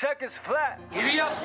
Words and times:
seconds 0.00 0.38
flat. 0.38 0.80
Giddy 0.90 1.20
up. 1.20 1.36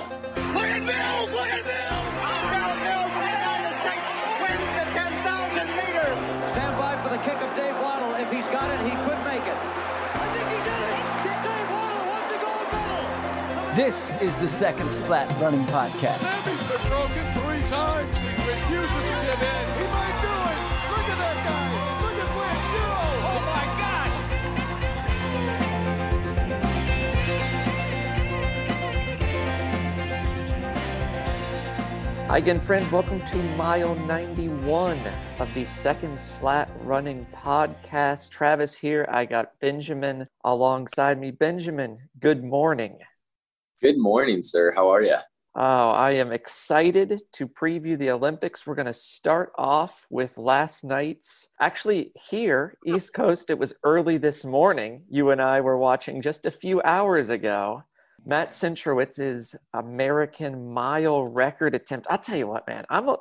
Look 0.55 0.63
at 0.63 0.79
Mills! 0.79 1.29
Look 1.29 1.51
at 1.51 1.65
Mills! 1.67 2.07
Armstrong 2.23 2.79
Mills, 2.87 3.11
the 3.19 3.27
United 3.35 3.75
States 3.83 4.07
wins 4.39 4.69
the 4.79 4.85
10,000 4.95 5.75
meters! 5.75 6.17
Stand 6.55 6.73
by 6.79 6.95
for 7.03 7.09
the 7.11 7.19
kick 7.27 7.35
of 7.35 7.51
Dave 7.59 7.75
Wottle. 7.83 8.15
If 8.15 8.31
he's 8.31 8.47
got 8.55 8.71
it, 8.71 8.79
he 8.87 8.95
could 9.03 9.19
make 9.27 9.43
it. 9.43 9.59
I 9.59 10.25
think 10.31 10.47
he 10.55 10.59
did 10.71 10.87
it! 10.87 11.03
Dave 11.43 11.67
Wottle 11.67 12.07
wants 12.07 12.31
to 12.31 12.37
go 12.39 12.51
medal! 12.71 13.75
This 13.75 14.13
is 14.23 14.37
the 14.37 14.47
Seconds 14.47 15.01
Flat 15.01 15.27
Running 15.41 15.65
Podcast. 15.65 16.23
He's 16.23 16.79
been 16.79 16.87
broken 16.87 17.25
three 17.35 17.67
times. 17.67 18.21
He 18.21 18.31
refuses 18.39 19.03
to 19.03 19.35
give 19.35 19.43
in. 19.43 20.04
Hi 32.27 32.39
again, 32.39 32.59
friends. 32.59 32.91
Welcome 32.91 33.21
to 33.27 33.37
mile 33.55 33.93
91 34.07 34.97
of 35.37 35.53
the 35.53 35.63
Seconds 35.63 36.27
Flat 36.39 36.67
Running 36.81 37.23
Podcast. 37.31 38.31
Travis 38.31 38.75
here. 38.75 39.07
I 39.11 39.25
got 39.25 39.51
Benjamin 39.61 40.25
alongside 40.43 41.19
me. 41.19 41.29
Benjamin, 41.29 41.99
good 42.19 42.43
morning. 42.43 42.97
Good 43.79 43.99
morning, 43.99 44.41
sir. 44.41 44.73
How 44.75 44.89
are 44.89 45.03
you? 45.03 45.17
Oh, 45.55 45.91
I 45.91 46.13
am 46.13 46.31
excited 46.31 47.21
to 47.33 47.47
preview 47.47 47.95
the 47.95 48.09
Olympics. 48.09 48.65
We're 48.65 48.73
going 48.73 48.87
to 48.87 48.93
start 48.93 49.51
off 49.55 50.07
with 50.09 50.39
last 50.39 50.83
night's. 50.83 51.47
Actually, 51.61 52.11
here, 52.29 52.79
East 52.87 53.13
Coast, 53.13 53.51
it 53.51 53.59
was 53.59 53.75
early 53.83 54.17
this 54.17 54.43
morning. 54.43 55.03
You 55.11 55.29
and 55.29 55.39
I 55.39 55.61
were 55.61 55.77
watching 55.77 56.23
just 56.23 56.47
a 56.47 56.51
few 56.51 56.81
hours 56.81 57.29
ago. 57.29 57.83
Matt 58.25 58.49
Centrowitz's 58.49 59.55
American 59.73 60.73
mile 60.73 61.23
record 61.23 61.75
attempt. 61.75 62.07
I'll 62.09 62.17
tell 62.17 62.37
you 62.37 62.47
what, 62.47 62.67
man, 62.67 62.85
I'm 62.89 63.07
a 63.07 63.17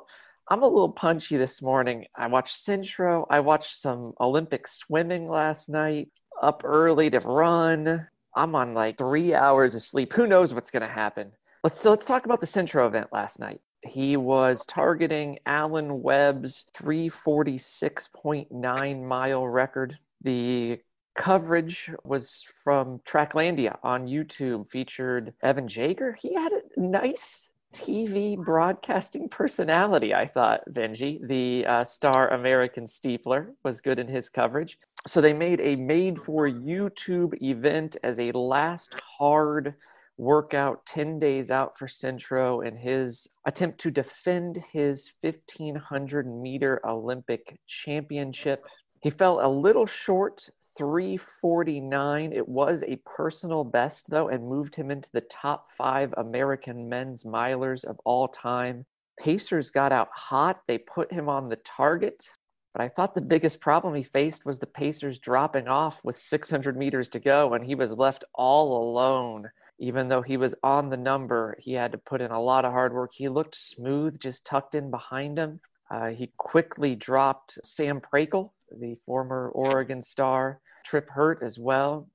I'm 0.47 0.61
a 0.61 0.67
little 0.67 0.91
punchy 0.91 1.37
this 1.37 1.61
morning. 1.61 2.05
I 2.15 2.27
watched 2.27 2.57
Centro. 2.57 3.25
I 3.29 3.39
watched 3.39 3.77
some 3.77 4.13
Olympic 4.19 4.67
swimming 4.67 5.27
last 5.27 5.69
night. 5.69 6.09
Up 6.41 6.61
early 6.63 7.09
to 7.09 7.19
run. 7.19 8.07
I'm 8.35 8.55
on 8.55 8.73
like 8.73 8.97
three 8.97 9.33
hours 9.33 9.73
of 9.73 9.81
sleep. 9.81 10.11
Who 10.13 10.27
knows 10.27 10.53
what's 10.53 10.69
going 10.69 10.81
to 10.81 10.87
happen? 10.87 11.31
Let's 11.63 11.83
let's 11.85 12.05
talk 12.05 12.25
about 12.25 12.41
the 12.41 12.47
Centro 12.47 12.85
event 12.85 13.07
last 13.11 13.39
night. 13.39 13.61
He 13.83 14.17
was 14.17 14.65
targeting 14.65 15.39
Alan 15.45 16.01
Webb's 16.01 16.65
346.9 16.75 19.03
mile 19.03 19.47
record. 19.47 19.97
The 20.21 20.79
coverage 21.15 21.91
was 22.03 22.45
from 22.63 22.99
Tracklandia 22.99 23.77
on 23.83 24.07
YouTube, 24.07 24.67
featured 24.67 25.33
Evan 25.41 25.67
Jager. 25.67 26.13
He 26.13 26.33
had 26.33 26.51
a 26.51 26.79
nice 26.79 27.49
TV 27.73 28.37
broadcasting 28.37 29.27
personality, 29.27 30.13
I 30.13 30.27
thought, 30.27 30.61
Benji. 30.71 31.25
The 31.27 31.65
uh, 31.65 31.83
star 31.83 32.33
American 32.33 32.85
Steepler 32.85 33.47
was 33.63 33.81
good 33.81 33.99
in 33.99 34.07
his 34.07 34.29
coverage. 34.29 34.77
So 35.07 35.21
they 35.21 35.33
made 35.33 35.61
a 35.61 35.75
made 35.75 36.17
for 36.17 36.49
YouTube 36.49 37.41
event 37.41 37.97
as 38.03 38.19
a 38.19 38.31
last 38.31 38.95
hard 39.17 39.75
workout 40.17 40.85
10 40.85 41.19
days 41.19 41.51
out 41.51 41.77
for 41.77 41.87
Centro 41.87 42.61
in 42.61 42.75
his 42.75 43.27
attempt 43.45 43.79
to 43.81 43.91
defend 43.91 44.63
his 44.71 45.11
1500 45.21 46.25
meter 46.27 46.81
Olympic 46.85 47.59
championship. 47.67 48.65
He 49.05 49.11
fell 49.11 49.45
a 49.45 49.47
little 49.47 49.85
short, 49.85 50.49
349. 50.79 52.33
It 52.33 52.49
was 52.49 52.81
a 52.81 52.95
personal 53.05 53.63
best, 53.63 54.09
though, 54.09 54.29
and 54.29 54.49
moved 54.49 54.75
him 54.75 54.89
into 54.89 55.11
the 55.11 55.21
top 55.21 55.69
five 55.69 56.11
American 56.17 56.89
men's 56.89 57.23
milers 57.23 57.85
of 57.85 57.99
all 58.03 58.27
time. 58.27 58.87
Pacers 59.19 59.69
got 59.69 59.91
out 59.91 60.09
hot. 60.11 60.63
They 60.67 60.79
put 60.79 61.13
him 61.13 61.29
on 61.29 61.49
the 61.49 61.57
target. 61.57 62.31
But 62.73 62.81
I 62.81 62.87
thought 62.87 63.13
the 63.13 63.21
biggest 63.21 63.61
problem 63.61 63.93
he 63.93 64.01
faced 64.01 64.43
was 64.43 64.57
the 64.57 64.65
Pacers 64.65 65.19
dropping 65.19 65.67
off 65.67 66.03
with 66.03 66.17
600 66.17 66.75
meters 66.75 67.07
to 67.09 67.19
go, 67.19 67.53
and 67.53 67.63
he 67.63 67.75
was 67.75 67.91
left 67.91 68.23
all 68.33 68.89
alone. 68.89 69.51
Even 69.77 70.07
though 70.07 70.23
he 70.23 70.35
was 70.35 70.55
on 70.63 70.89
the 70.89 70.97
number, 70.97 71.55
he 71.59 71.73
had 71.73 71.91
to 71.91 71.99
put 71.99 72.21
in 72.21 72.31
a 72.31 72.41
lot 72.41 72.65
of 72.65 72.71
hard 72.71 72.91
work. 72.91 73.11
He 73.13 73.29
looked 73.29 73.53
smooth, 73.53 74.19
just 74.19 74.47
tucked 74.47 74.73
in 74.73 74.89
behind 74.89 75.37
him. 75.37 75.59
Uh, 75.91 76.07
he 76.07 76.31
quickly 76.37 76.95
dropped 76.95 77.59
Sam 77.63 78.01
Prakel, 78.01 78.49
the 78.79 78.95
former 79.05 79.49
Oregon 79.49 80.01
star, 80.01 80.59
Tripp 80.85 81.09
Hurt 81.09 81.41
as 81.43 81.57
well, 81.57 82.09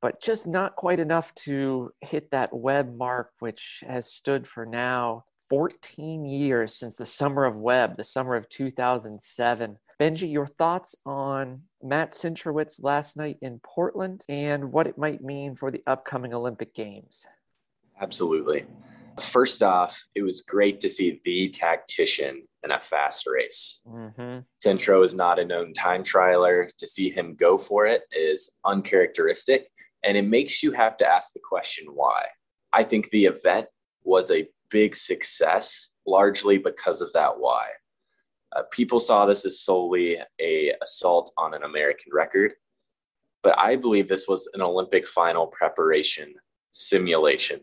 but 0.00 0.22
just 0.22 0.46
not 0.46 0.76
quite 0.76 1.00
enough 1.00 1.34
to 1.46 1.92
hit 2.00 2.30
that 2.30 2.54
Webb 2.54 2.96
mark, 2.96 3.32
which 3.38 3.82
has 3.86 4.12
stood 4.12 4.46
for 4.46 4.64
now 4.64 5.24
14 5.50 6.24
years 6.24 6.74
since 6.74 6.96
the 6.96 7.04
summer 7.04 7.44
of 7.44 7.56
Webb, 7.56 7.96
the 7.96 8.04
summer 8.04 8.36
of 8.36 8.48
2007. 8.48 9.78
Benji, 10.00 10.32
your 10.32 10.46
thoughts 10.46 10.94
on 11.04 11.62
Matt 11.82 12.12
Centrowitz 12.12 12.82
last 12.82 13.16
night 13.16 13.36
in 13.42 13.60
Portland 13.62 14.24
and 14.28 14.72
what 14.72 14.86
it 14.86 14.96
might 14.96 15.22
mean 15.22 15.56
for 15.56 15.70
the 15.70 15.82
upcoming 15.86 16.32
Olympic 16.32 16.74
Games? 16.74 17.26
Absolutely. 18.00 18.64
First 19.18 19.62
off, 19.62 20.04
it 20.14 20.22
was 20.22 20.42
great 20.42 20.80
to 20.80 20.90
see 20.90 21.20
the 21.24 21.48
tactician 21.48 22.46
in 22.62 22.70
a 22.70 22.78
fast 22.78 23.26
race. 23.26 23.82
Mm-hmm. 23.86 24.40
Centro 24.60 25.02
is 25.02 25.14
not 25.14 25.38
a 25.38 25.44
known 25.44 25.72
time 25.72 26.02
trialer. 26.02 26.68
To 26.78 26.86
see 26.86 27.10
him 27.10 27.34
go 27.34 27.58
for 27.58 27.86
it 27.86 28.02
is 28.12 28.50
uncharacteristic, 28.64 29.70
and 30.04 30.16
it 30.16 30.26
makes 30.26 30.62
you 30.62 30.72
have 30.72 30.96
to 30.98 31.06
ask 31.06 31.32
the 31.32 31.40
question 31.40 31.86
why. 31.92 32.26
I 32.72 32.82
think 32.82 33.08
the 33.08 33.24
event 33.24 33.66
was 34.04 34.30
a 34.30 34.48
big 34.70 34.94
success 34.94 35.88
largely 36.06 36.58
because 36.58 37.00
of 37.00 37.12
that 37.12 37.38
why. 37.38 37.66
Uh, 38.54 38.62
people 38.70 39.00
saw 39.00 39.26
this 39.26 39.44
as 39.44 39.60
solely 39.60 40.18
a 40.40 40.72
assault 40.82 41.32
on 41.36 41.54
an 41.54 41.62
American 41.62 42.12
record, 42.12 42.52
but 43.42 43.58
I 43.58 43.76
believe 43.76 44.08
this 44.08 44.26
was 44.26 44.48
an 44.54 44.60
Olympic 44.60 45.06
final 45.06 45.46
preparation 45.46 46.34
simulation. 46.72 47.60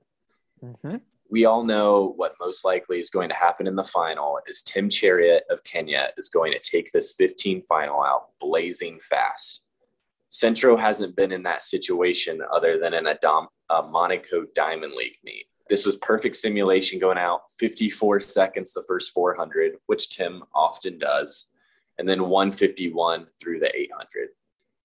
Mm-hmm. 0.63 0.97
We 1.29 1.45
all 1.45 1.63
know 1.63 2.13
what 2.15 2.35
most 2.39 2.63
likely 2.63 2.99
is 2.99 3.09
going 3.09 3.29
to 3.29 3.35
happen 3.35 3.67
in 3.67 3.75
the 3.75 3.83
final 3.83 4.39
is 4.47 4.61
Tim 4.61 4.87
Cheruiyot 4.87 5.41
of 5.49 5.63
Kenya 5.63 6.09
is 6.17 6.29
going 6.29 6.53
to 6.53 6.59
take 6.59 6.91
this 6.91 7.13
15 7.17 7.63
final 7.63 8.01
out 8.01 8.29
blazing 8.39 8.99
fast. 9.01 9.61
Centro 10.29 10.77
hasn't 10.77 11.15
been 11.15 11.31
in 11.31 11.43
that 11.43 11.63
situation 11.63 12.41
other 12.53 12.77
than 12.77 12.93
in 12.93 13.07
a, 13.07 13.15
Dom, 13.15 13.47
a 13.69 13.81
Monaco 13.83 14.45
Diamond 14.55 14.93
League 14.93 15.17
meet. 15.23 15.45
This 15.69 15.85
was 15.85 15.97
perfect 15.97 16.37
simulation 16.37 16.99
going 16.99 17.17
out 17.17 17.41
54 17.59 18.21
seconds 18.21 18.73
the 18.73 18.83
first 18.87 19.13
400, 19.13 19.73
which 19.87 20.09
Tim 20.09 20.43
often 20.53 20.97
does, 20.97 21.47
and 21.97 22.07
then 22.07 22.29
151 22.29 23.25
through 23.41 23.59
the 23.59 23.75
800. 23.75 24.29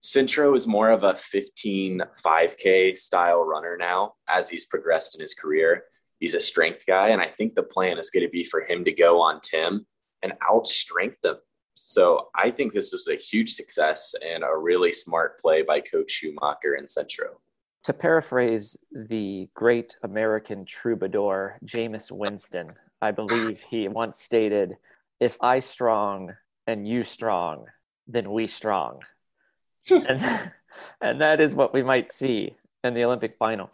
Centro 0.01 0.55
is 0.57 0.67
more 0.67 0.91
of 0.91 1.05
a 1.05 1.15
15 1.15 2.03
5K 2.25 2.97
style 2.97 3.45
runner 3.45 3.77
now 3.79 4.15
as 4.29 4.49
he's 4.49 4.67
progressed 4.67 5.15
in 5.15 5.21
his 5.21 5.35
career. 5.35 5.85
He's 6.23 6.37
a 6.37 6.41
strength 6.41 6.87
guy, 6.87 7.09
and 7.09 7.21
I 7.21 7.27
think 7.27 7.57
the 7.57 7.65
plan 7.65 7.99
is 7.99 8.09
going 8.09 8.25
to 8.25 8.31
be 8.31 8.45
for 8.45 8.61
him 8.61 8.85
to 8.85 8.93
go 8.93 9.21
on 9.21 9.41
Tim 9.41 9.85
and 10.23 10.33
outstrength 10.49 11.21
them. 11.21 11.39
So 11.75 12.29
I 12.37 12.49
think 12.49 12.73
this 12.73 12.93
was 12.93 13.09
a 13.09 13.17
huge 13.17 13.55
success 13.55 14.15
and 14.25 14.45
a 14.45 14.57
really 14.57 14.93
smart 14.93 15.41
play 15.41 15.63
by 15.63 15.81
Coach 15.81 16.13
Schumacher 16.13 16.75
and 16.75 16.89
Centro. 16.89 17.41
To 17.83 17.93
paraphrase 17.93 18.77
the 18.93 19.49
great 19.55 19.97
American 20.05 20.65
troubadour 20.65 21.59
Jameis 21.65 22.13
Winston, 22.13 22.75
I 23.01 23.11
believe 23.11 23.59
he 23.59 23.89
once 23.89 24.21
stated, 24.21 24.77
"If 25.19 25.37
I 25.41 25.59
strong 25.59 26.37
and 26.69 26.87
you 26.87 27.03
strong, 27.03 27.67
then 28.07 28.31
we 28.31 28.47
strong," 28.47 29.01
and 29.91 30.53
and 31.01 31.21
that 31.21 31.41
is 31.41 31.53
what 31.57 31.75
we 31.75 31.83
might 31.83 32.13
see 32.13 32.55
in 32.85 32.95
the 32.95 33.03
Olympic 33.03 33.37
final. 33.39 33.71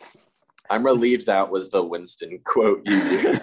I'm 0.70 0.84
relieved 0.84 1.26
that 1.26 1.50
was 1.50 1.70
the 1.70 1.82
Winston 1.82 2.40
quote 2.44 2.82
you 2.84 2.96
used. 2.96 3.40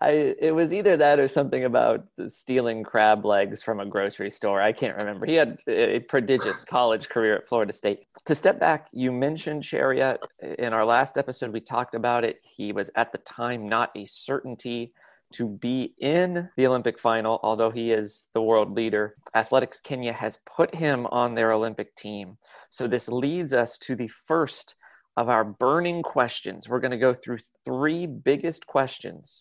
I 0.00 0.34
it 0.38 0.54
was 0.54 0.72
either 0.72 0.96
that 0.96 1.20
or 1.20 1.28
something 1.28 1.64
about 1.64 2.04
stealing 2.28 2.82
crab 2.82 3.24
legs 3.24 3.62
from 3.62 3.80
a 3.80 3.86
grocery 3.86 4.30
store. 4.30 4.60
I 4.60 4.72
can't 4.72 4.96
remember. 4.96 5.26
He 5.26 5.34
had 5.34 5.58
a 5.68 6.00
prodigious 6.00 6.64
college 6.68 7.08
career 7.08 7.36
at 7.36 7.48
Florida 7.48 7.72
State. 7.72 8.06
To 8.26 8.34
step 8.34 8.58
back, 8.58 8.88
you 8.92 9.12
mentioned 9.12 9.62
Cheruiyot 9.62 10.18
in 10.58 10.72
our 10.72 10.84
last 10.84 11.18
episode. 11.18 11.52
We 11.52 11.60
talked 11.60 11.94
about 11.94 12.24
it. 12.24 12.40
He 12.42 12.72
was 12.72 12.90
at 12.96 13.12
the 13.12 13.18
time 13.18 13.68
not 13.68 13.90
a 13.94 14.04
certainty 14.04 14.92
to 15.34 15.48
be 15.48 15.94
in 15.98 16.48
the 16.56 16.66
Olympic 16.66 16.98
final, 16.98 17.40
although 17.42 17.70
he 17.70 17.90
is 17.90 18.28
the 18.34 18.42
world 18.42 18.74
leader. 18.74 19.16
Athletics 19.34 19.80
Kenya 19.80 20.12
has 20.12 20.38
put 20.46 20.74
him 20.74 21.06
on 21.06 21.34
their 21.34 21.52
Olympic 21.52 21.96
team. 21.96 22.38
So 22.70 22.86
this 22.86 23.08
leads 23.08 23.52
us 23.52 23.78
to 23.78 23.96
the 23.96 24.08
first 24.08 24.74
of 25.16 25.28
our 25.28 25.44
burning 25.44 26.02
questions. 26.02 26.68
We're 26.68 26.80
going 26.80 26.90
to 26.90 26.96
go 26.96 27.14
through 27.14 27.38
three 27.64 28.06
biggest 28.06 28.66
questions 28.66 29.40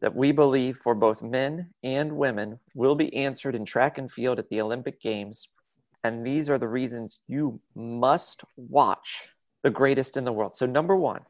that 0.00 0.14
we 0.14 0.32
believe 0.32 0.76
for 0.76 0.94
both 0.94 1.22
men 1.22 1.70
and 1.82 2.12
women 2.12 2.58
will 2.74 2.94
be 2.94 3.14
answered 3.16 3.54
in 3.54 3.64
track 3.64 3.98
and 3.98 4.10
field 4.10 4.38
at 4.38 4.48
the 4.48 4.60
Olympic 4.60 5.00
Games. 5.00 5.48
And 6.04 6.22
these 6.22 6.50
are 6.50 6.58
the 6.58 6.68
reasons 6.68 7.20
you 7.28 7.60
must 7.74 8.42
watch 8.56 9.28
the 9.62 9.70
greatest 9.70 10.16
in 10.16 10.24
the 10.24 10.32
world. 10.32 10.56
So, 10.56 10.66
number 10.66 10.96
one, 10.96 11.22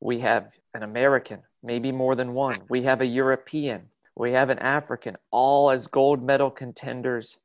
We 0.00 0.20
have 0.20 0.52
an 0.74 0.82
American, 0.82 1.42
maybe 1.62 1.90
more 1.90 2.14
than 2.14 2.34
one. 2.34 2.58
We 2.68 2.82
have 2.82 3.00
a 3.00 3.06
European. 3.06 3.88
We 4.14 4.32
have 4.32 4.50
an 4.50 4.58
African, 4.58 5.16
all 5.30 5.70
as 5.70 5.86
gold 5.86 6.22
medal 6.22 6.50
contenders. 6.50 7.38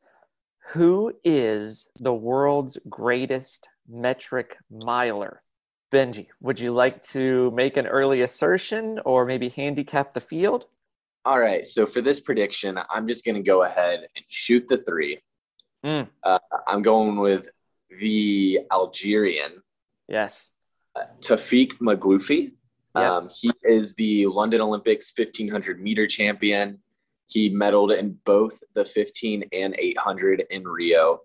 Who 0.73 1.13
is 1.23 1.87
the 1.99 2.13
world's 2.13 2.77
greatest 2.89 3.69
metric 3.87 4.57
miler? 4.69 5.41
Benji, 5.91 6.27
would 6.39 6.59
you 6.59 6.71
like 6.71 7.01
to 7.03 7.51
make 7.51 7.77
an 7.77 7.87
early 7.87 8.21
assertion 8.21 8.99
or 9.05 9.25
maybe 9.25 9.49
handicap 9.49 10.13
the 10.13 10.19
field? 10.19 10.65
All 11.25 11.39
right. 11.39 11.65
So 11.65 11.85
for 11.85 12.01
this 12.01 12.19
prediction, 12.19 12.79
I'm 12.91 13.07
just 13.07 13.25
going 13.25 13.35
to 13.35 13.41
go 13.41 13.63
ahead 13.63 14.01
and 14.15 14.25
shoot 14.27 14.67
the 14.67 14.77
three. 14.77 15.19
Mm. 15.83 16.07
Uh, 16.23 16.39
I'm 16.67 16.81
going 16.81 17.17
with 17.17 17.49
the 17.99 18.59
Algerian, 18.71 19.63
Yes. 20.07 20.51
uh, 20.95 21.03
Taoufik 21.21 21.73
Makhloufi. 21.79 22.51
Yeah. 22.95 23.15
Um, 23.15 23.29
he 23.33 23.51
is 23.63 23.93
the 23.95 24.27
London 24.27 24.61
Olympics 24.61 25.11
1500 25.15 25.81
meter 25.81 26.05
champion. 26.07 26.79
He 27.27 27.49
medaled 27.49 27.95
in 27.97 28.17
both 28.25 28.59
the 28.73 28.83
15 28.83 29.45
and 29.53 29.75
800 29.77 30.45
in 30.49 30.67
Rio, 30.67 31.21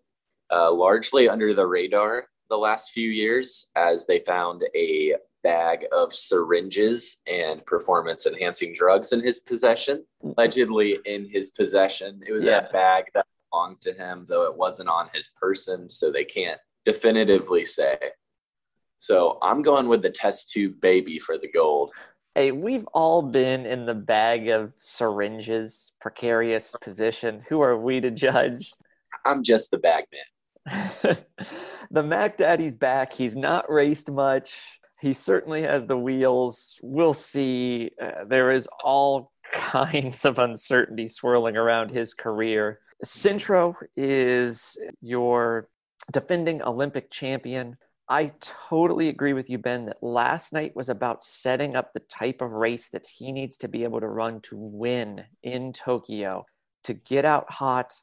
uh, 0.53 0.71
largely 0.73 1.29
under 1.29 1.55
the 1.55 1.67
radar 1.67 2.29
the 2.51 2.57
last 2.57 2.93
few 2.93 3.09
years 3.11 3.67
as 3.77 4.07
they 4.07 4.21
found 4.21 4.63
a 4.75 5.15
bag 5.43 5.87
of 5.93 6.15
syringes 6.15 7.19
and 7.27 7.65
performance 7.67 8.27
enhancing 8.27 8.73
drugs 8.75 9.13
in 9.13 9.21
his 9.21 9.41
possession, 9.41 10.05
allegedly 10.23 10.99
in 11.05 11.29
his 11.29 11.51
possession. 11.51 12.23
It 12.27 12.33
was 12.33 12.47
Yeah. 12.47 12.67
a 12.67 12.73
bag 12.73 13.11
that 13.15 13.27
belonged 13.51 13.81
to 13.83 13.93
him, 13.93 14.25
though 14.27 14.45
it 14.45 14.57
wasn't 14.57 14.89
on 14.89 15.11
his 15.13 15.29
person, 15.29 15.91
so 15.91 16.11
they 16.11 16.25
can't 16.25 16.61
definitively 16.85 17.65
say. 17.65 17.99
So 18.97 19.39
I'm 19.43 19.63
going 19.63 19.89
with 19.89 20.03
the 20.03 20.11
test 20.11 20.51
tube 20.51 20.81
baby 20.81 21.19
for 21.19 21.37
the 21.37 21.49
gold. 21.51 21.93
Hey, 22.35 22.51
we've 22.51 22.87
all 22.95 23.23
been 23.23 23.67
in 23.67 23.87
the 23.87 23.95
bag 23.95 24.49
of 24.49 24.73
syringes, 24.79 25.93
precarious 26.01 26.75
position. 26.81 27.45
Who 27.49 27.61
are 27.61 27.79
we 27.79 28.01
to 28.01 28.11
judge? 28.11 28.73
I'm 29.25 29.43
just 29.43 29.71
the 29.71 29.79
bag 29.79 30.07
man. 30.13 30.23
the 31.91 32.03
Mac 32.03 32.37
Daddy's 32.37 32.77
back. 32.77 33.13
He's 33.13 33.37
not 33.37 33.71
raced 33.71 34.11
much. 34.11 34.55
He 35.01 35.13
certainly 35.13 35.63
has 35.63 35.87
the 35.87 35.99
wheels. 35.99 36.79
We'll 36.83 37.15
see. 37.15 37.91
Uh, 38.01 38.25
there 38.27 38.51
is 38.51 38.69
all 38.83 39.33
kinds 39.53 40.25
of 40.25 40.39
uncertainty 40.39 41.09
swirling 41.09 41.57
around 41.57 41.91
his 41.91 42.15
career. 42.15 42.81
Centro 43.03 43.77
is 43.97 44.79
your 45.01 45.69
defending 46.13 46.63
Olympic 46.63 47.11
champion. 47.11 47.77
I 48.09 48.33
totally 48.41 49.09
agree 49.09 49.33
with 49.33 49.49
you, 49.49 49.59
Ben, 49.59 49.87
that 49.87 50.03
last 50.03 50.53
night 50.53 50.77
was 50.77 50.91
about 50.91 51.25
setting 51.25 51.75
up 51.75 51.93
the 51.93 52.01
type 52.01 52.43
of 52.43 52.53
race 52.53 52.89
that 52.91 53.07
he 53.07 53.33
needs 53.33 53.57
to 53.59 53.69
be 53.69 53.85
able 53.85 54.01
to 54.01 54.07
run 54.07 54.41
to 54.43 54.57
win 54.57 55.25
in 55.43 55.73
Tokyo, 55.73 56.45
to 56.85 56.95
get 56.95 57.25
out 57.25 57.51
hot. 57.51 57.95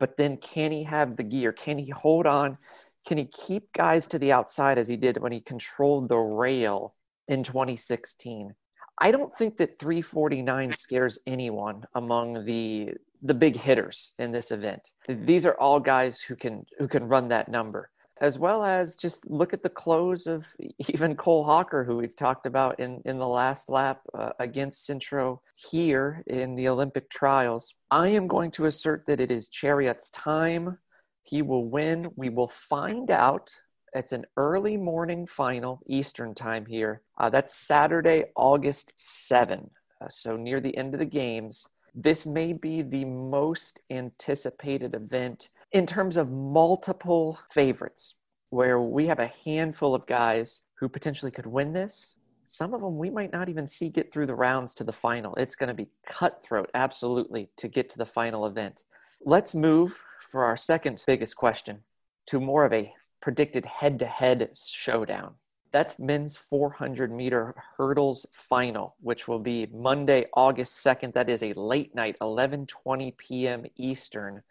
But 0.00 0.16
then 0.16 0.38
can 0.38 0.72
he 0.72 0.82
have 0.84 1.16
the 1.16 1.22
gear? 1.22 1.52
Can 1.52 1.78
he 1.78 1.90
hold 1.90 2.26
on? 2.26 2.58
Can 3.06 3.18
he 3.18 3.26
keep 3.26 3.72
guys 3.72 4.08
to 4.08 4.18
the 4.18 4.32
outside 4.32 4.78
as 4.78 4.88
he 4.88 4.96
did 4.96 5.18
when 5.18 5.30
he 5.30 5.40
controlled 5.40 6.08
the 6.08 6.16
rail 6.16 6.94
in 7.28 7.44
2016? 7.44 8.54
I 8.98 9.12
don't 9.12 9.32
think 9.32 9.58
that 9.58 9.78
349 9.78 10.74
scares 10.74 11.18
anyone 11.26 11.84
among 11.94 12.44
the 12.44 12.94
the 13.22 13.34
big 13.34 13.54
hitters 13.54 14.14
in 14.18 14.32
this 14.32 14.50
event. 14.50 14.92
These 15.06 15.44
are 15.44 15.58
all 15.60 15.78
guys 15.78 16.20
who 16.20 16.34
can 16.34 16.64
who 16.78 16.88
can 16.88 17.06
run 17.06 17.26
that 17.26 17.48
number 17.48 17.90
as 18.20 18.38
well 18.38 18.62
as 18.64 18.96
just 18.96 19.30
look 19.30 19.52
at 19.54 19.62
the 19.62 19.70
close 19.70 20.26
of 20.26 20.46
even 20.88 21.16
Cole 21.16 21.44
Hocker, 21.44 21.84
who 21.84 21.96
we've 21.96 22.16
talked 22.16 22.46
about 22.46 22.78
in, 22.78 23.00
in 23.04 23.18
the 23.18 23.26
last 23.26 23.68
lap 23.68 24.02
uh, 24.14 24.30
against 24.38 24.86
Centro 24.86 25.40
here 25.70 26.22
in 26.26 26.54
the 26.54 26.68
Olympic 26.68 27.08
trials. 27.10 27.74
I 27.90 28.08
am 28.08 28.26
going 28.26 28.50
to 28.52 28.66
assert 28.66 29.06
that 29.06 29.20
it 29.20 29.30
is 29.30 29.48
Cheruiyot's 29.48 30.10
time. 30.10 30.78
He 31.22 31.42
will 31.42 31.68
win. 31.68 32.10
We 32.16 32.28
will 32.28 32.48
find 32.48 33.10
out. 33.10 33.50
It's 33.92 34.12
an 34.12 34.26
early 34.36 34.76
morning 34.76 35.26
final, 35.26 35.80
Eastern 35.86 36.34
time 36.34 36.66
here. 36.66 37.02
Uh, 37.18 37.30
that's 37.30 37.54
Saturday, 37.54 38.26
August 38.36 38.92
7, 38.96 39.68
uh, 40.00 40.08
so 40.08 40.36
near 40.36 40.60
the 40.60 40.76
end 40.76 40.94
of 40.94 41.00
the 41.00 41.06
games. 41.06 41.66
This 41.94 42.24
may 42.24 42.52
be 42.52 42.82
the 42.82 43.04
most 43.04 43.80
anticipated 43.90 44.94
event 44.94 45.48
in 45.72 45.86
terms 45.86 46.16
of 46.16 46.30
multiple 46.30 47.38
favorites, 47.48 48.14
where 48.50 48.80
we 48.80 49.06
have 49.06 49.20
a 49.20 49.32
handful 49.44 49.94
of 49.94 50.06
guys 50.06 50.62
who 50.74 50.88
potentially 50.88 51.30
could 51.30 51.46
win 51.46 51.72
this. 51.72 52.16
Some 52.44 52.74
of 52.74 52.80
them 52.80 52.98
we 52.98 53.10
might 53.10 53.32
not 53.32 53.48
even 53.48 53.66
see 53.66 53.88
get 53.88 54.12
through 54.12 54.26
the 54.26 54.34
rounds 54.34 54.74
to 54.74 54.84
the 54.84 54.92
final. 54.92 55.34
It's 55.36 55.54
going 55.54 55.68
to 55.68 55.74
be 55.74 55.90
cutthroat, 56.06 56.70
absolutely, 56.74 57.50
to 57.58 57.68
get 57.68 57.88
to 57.90 57.98
the 57.98 58.06
final 58.06 58.46
event. 58.46 58.82
Let's 59.24 59.54
move 59.54 60.04
for 60.20 60.44
our 60.44 60.56
second 60.56 61.04
biggest 61.06 61.36
question 61.36 61.80
to 62.26 62.40
more 62.40 62.64
of 62.64 62.72
a 62.72 62.92
predicted 63.22 63.66
head 63.66 63.98
to 64.00 64.06
head 64.06 64.50
showdown. 64.56 65.34
That's 65.72 66.00
men's 66.00 66.36
400 66.36 67.12
meter 67.12 67.54
hurdles 67.76 68.26
final, 68.32 68.96
which 69.00 69.28
will 69.28 69.38
be 69.38 69.68
Monday, 69.72 70.26
August 70.34 70.84
2nd. 70.84 71.12
That 71.14 71.28
is 71.28 71.44
a 71.44 71.52
late 71.52 71.94
night, 71.94 72.16
11:20 72.20 73.16
p.m. 73.16 73.66
Eastern 73.76 74.42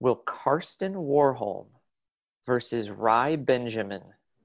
Will 0.00 0.16
Karsten 0.16 0.94
Warholm 0.94 1.66
versus 2.46 2.90
Rai 2.90 3.36
Benjamin 3.36 4.02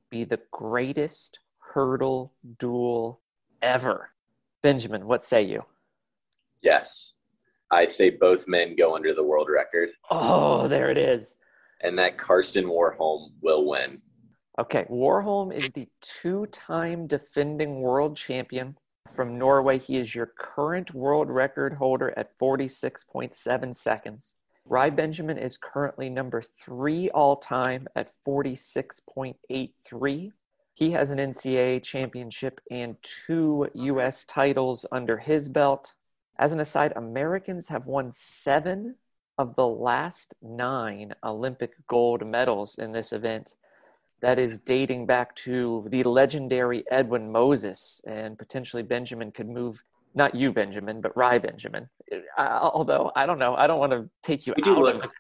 be 0.10 0.24
the 0.24 0.40
greatest 0.52 1.40
hurdle 1.60 2.34
duel 2.60 3.22
ever? 3.62 4.12
Benjamin, 4.62 5.06
what 5.06 5.24
say 5.24 5.44
you? 5.44 5.64
Yes. 6.62 7.14
I 7.72 7.86
say 7.86 8.10
both 8.10 8.48
men 8.48 8.76
go 8.76 8.96
under 8.96 9.14
the 9.14 9.24
world 9.24 9.48
record 9.50 9.90
Oh, 10.10 10.68
there 10.68 10.90
it 10.90 10.98
is. 10.98 11.38
and 11.82 11.98
that 12.00 12.18
Karsten 12.18 12.66
Warholm 12.66 13.30
will 13.42 13.68
win. 13.70 14.02
Okay, 14.60 14.86
Warholm 14.90 15.54
is 15.54 15.72
the 15.72 15.88
two 16.02 16.46
time 16.48 17.08
defending 17.08 17.80
world 17.80 18.18
champion 18.18 18.76
from 19.16 19.38
Norway. 19.38 19.80
He 19.80 19.98
is 19.98 20.14
your 20.14 20.34
current 20.38 20.94
world 20.94 21.30
record 21.30 21.74
holder 21.74 22.14
at 22.18 22.38
46.7 22.38 23.74
seconds. 23.76 24.34
Rai 24.70 24.90
Benjamin 24.92 25.40
is 25.40 25.58
currently 25.58 26.12
number 26.12 26.44
three 26.44 27.10
all 27.10 27.36
time 27.36 27.88
at 27.96 28.12
46.83. 28.28 30.32
He 30.76 30.92
has 30.92 31.10
an 31.10 31.18
NCAA 31.18 31.82
championship 31.82 32.62
and 32.70 32.96
two 33.02 33.68
U.S. 33.74 34.26
titles 34.26 34.86
under 34.92 35.18
his 35.18 35.50
belt. 35.50 35.96
As 36.38 36.54
an 36.54 36.60
aside, 36.60 36.94
Americans 36.96 37.70
have 37.70 37.88
won 37.88 38.12
seven 38.12 38.98
of 39.40 39.56
the 39.56 39.68
last 39.68 40.36
nine 40.40 41.16
Olympic 41.24 41.74
gold 41.88 42.24
medals 42.28 42.78
in 42.78 42.92
this 42.92 43.12
event. 43.12 43.56
That 44.22 44.38
is 44.38 44.60
dating 44.60 45.08
back 45.08 45.36
to 45.38 45.88
the 45.90 46.04
legendary 46.04 46.84
Edwin 46.92 47.32
Moses, 47.32 48.02
and 48.06 48.38
potentially 48.38 48.84
Benjamin 48.84 49.32
could 49.32 49.50
move 49.50 49.84
not 50.16 50.36
you, 50.36 50.52
Benjamin, 50.52 51.02
but 51.02 51.16
Rai 51.16 51.40
Benjamin. 51.40 51.90
Although 52.38 53.12
I 53.16 53.26
don't 53.26 53.40
know, 53.40 53.56
I 53.56 53.68
don't 53.68 53.80
want 53.80 53.92
to 53.92 54.10
take 54.24 54.48
you 54.48 54.54
We 54.56 54.64
do 54.64 54.72
out 54.76 54.80
look 54.80 55.06
of. 55.06 55.12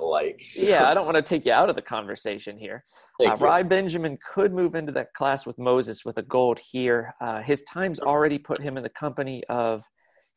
alike. 0.00 0.40
so- 0.44 0.64
Yeah, 0.64 0.88
I 0.88 0.94
don't 0.94 1.06
want 1.06 1.16
to 1.16 1.22
take 1.22 1.44
you 1.46 1.52
out 1.52 1.68
of 1.70 1.76
the 1.76 1.82
conversation 1.82 2.58
here. 2.58 2.84
Uh. 3.24 3.36
Rai 3.40 3.62
Benjamin 3.64 4.16
could 4.32 4.52
move 4.52 4.74
into 4.74 4.92
that 4.92 5.12
class 5.14 5.44
with 5.44 5.58
Moses 5.58 6.04
with 6.04 6.18
a 6.18 6.22
gold 6.22 6.58
here. 6.58 7.14
Uh, 7.20 7.42
his 7.42 7.62
times 7.62 7.98
already 8.00 8.38
put 8.38 8.60
him 8.62 8.76
in 8.76 8.82
the 8.82 8.88
company 8.90 9.42
of 9.48 9.82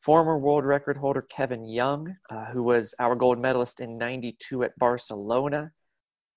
former 0.00 0.36
world 0.36 0.64
record 0.64 0.96
holder 0.96 1.22
Kevin 1.22 1.64
Young, 1.64 2.16
uh, 2.28 2.46
who 2.46 2.62
was 2.64 2.92
our 2.98 3.14
gold 3.14 3.38
medalist 3.38 3.78
in 3.80 3.98
92 3.98 4.64
at 4.64 4.76
Barcelona, 4.78 5.70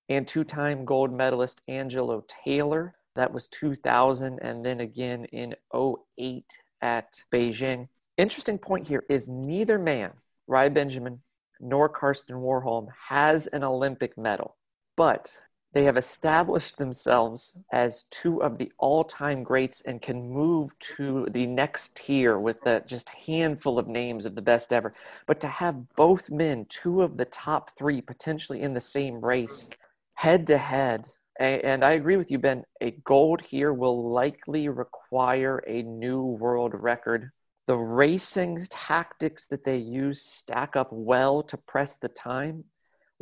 and 0.08 0.28
two 0.28 0.44
time 0.44 0.84
gold 0.84 1.12
medalist 1.12 1.60
Angelo 1.66 2.24
Taylor. 2.44 2.94
That 3.16 3.32
was 3.32 3.48
2000, 3.48 4.38
and 4.40 4.64
then 4.64 4.78
again 4.80 5.24
in 5.26 5.56
08 5.74 6.44
at 6.86 7.20
Beijing. 7.32 7.88
Interesting 8.16 8.58
point 8.58 8.86
here 8.86 9.04
is 9.08 9.28
neither 9.28 9.76
man, 9.76 10.12
Rai 10.46 10.68
Benjamin 10.68 11.20
nor 11.58 11.88
Karsten 11.88 12.36
Warholm, 12.36 12.86
has 13.08 13.48
an 13.48 13.64
Olympic 13.64 14.16
medal, 14.16 14.54
but 14.96 15.42
they 15.72 15.82
have 15.82 15.96
established 15.96 16.78
themselves 16.78 17.56
as 17.72 18.04
two 18.10 18.40
of 18.40 18.56
the 18.56 18.70
all-time 18.78 19.42
greats 19.42 19.80
and 19.80 20.00
can 20.00 20.30
move 20.30 20.78
to 20.96 21.26
the 21.30 21.44
next 21.44 21.96
tier 21.96 22.38
with 22.38 22.60
that 22.62 22.86
just 22.86 23.08
handful 23.08 23.80
of 23.80 23.88
names 23.88 24.24
of 24.24 24.36
the 24.36 24.40
best 24.40 24.72
ever. 24.72 24.94
But 25.26 25.40
to 25.40 25.48
have 25.48 25.94
both 25.96 26.30
men, 26.30 26.66
two 26.68 27.02
of 27.02 27.16
the 27.16 27.24
top 27.24 27.76
three, 27.76 28.00
potentially 28.00 28.62
in 28.62 28.74
the 28.74 28.80
same 28.80 29.20
race, 29.22 29.68
head 30.14 30.46
to 30.46 30.56
head. 30.56 31.08
And 31.38 31.84
I 31.84 31.92
agree 31.92 32.16
with 32.16 32.30
you, 32.30 32.38
Ben. 32.38 32.64
A 32.80 32.92
gold 33.04 33.42
here 33.42 33.72
will 33.72 34.10
likely 34.10 34.68
require 34.68 35.62
a 35.66 35.82
new 35.82 36.22
world 36.22 36.72
record. 36.74 37.30
The 37.66 37.76
racing 37.76 38.64
tactics 38.70 39.46
that 39.48 39.64
they 39.64 39.76
use 39.76 40.22
stack 40.22 40.76
up 40.76 40.88
well 40.92 41.42
to 41.44 41.56
press 41.56 41.96
the 41.96 42.08
time. 42.08 42.64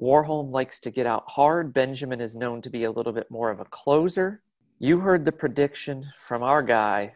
Warholm 0.01 0.51
likes 0.51 0.81
to 0.81 0.91
get 0.91 1.07
out 1.07 1.25
hard. 1.27 1.73
Benjamin 1.73 2.21
is 2.21 2.37
known 2.37 2.63
to 2.63 2.71
be 2.71 2.85
a 2.85 2.91
little 2.91 3.13
bit 3.13 3.31
more 3.31 3.51
of 3.51 3.61
a 3.61 3.65
closer. 3.65 4.43
You 4.79 5.01
heard 5.01 5.25
the 5.25 5.33
prediction 5.33 6.07
from 6.19 6.43
our 6.43 6.63
guy, 6.63 7.15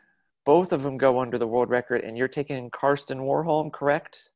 both 0.48 0.72
of 0.72 0.82
them 0.82 0.96
go 0.96 1.20
under 1.20 1.36
the 1.36 1.46
world 1.46 1.68
record, 1.68 2.00
and 2.00 2.16
you're 2.16 2.26
taking 2.26 2.70
Karsten 2.70 3.18
Warholm, 3.18 3.70
correct? 3.70 4.30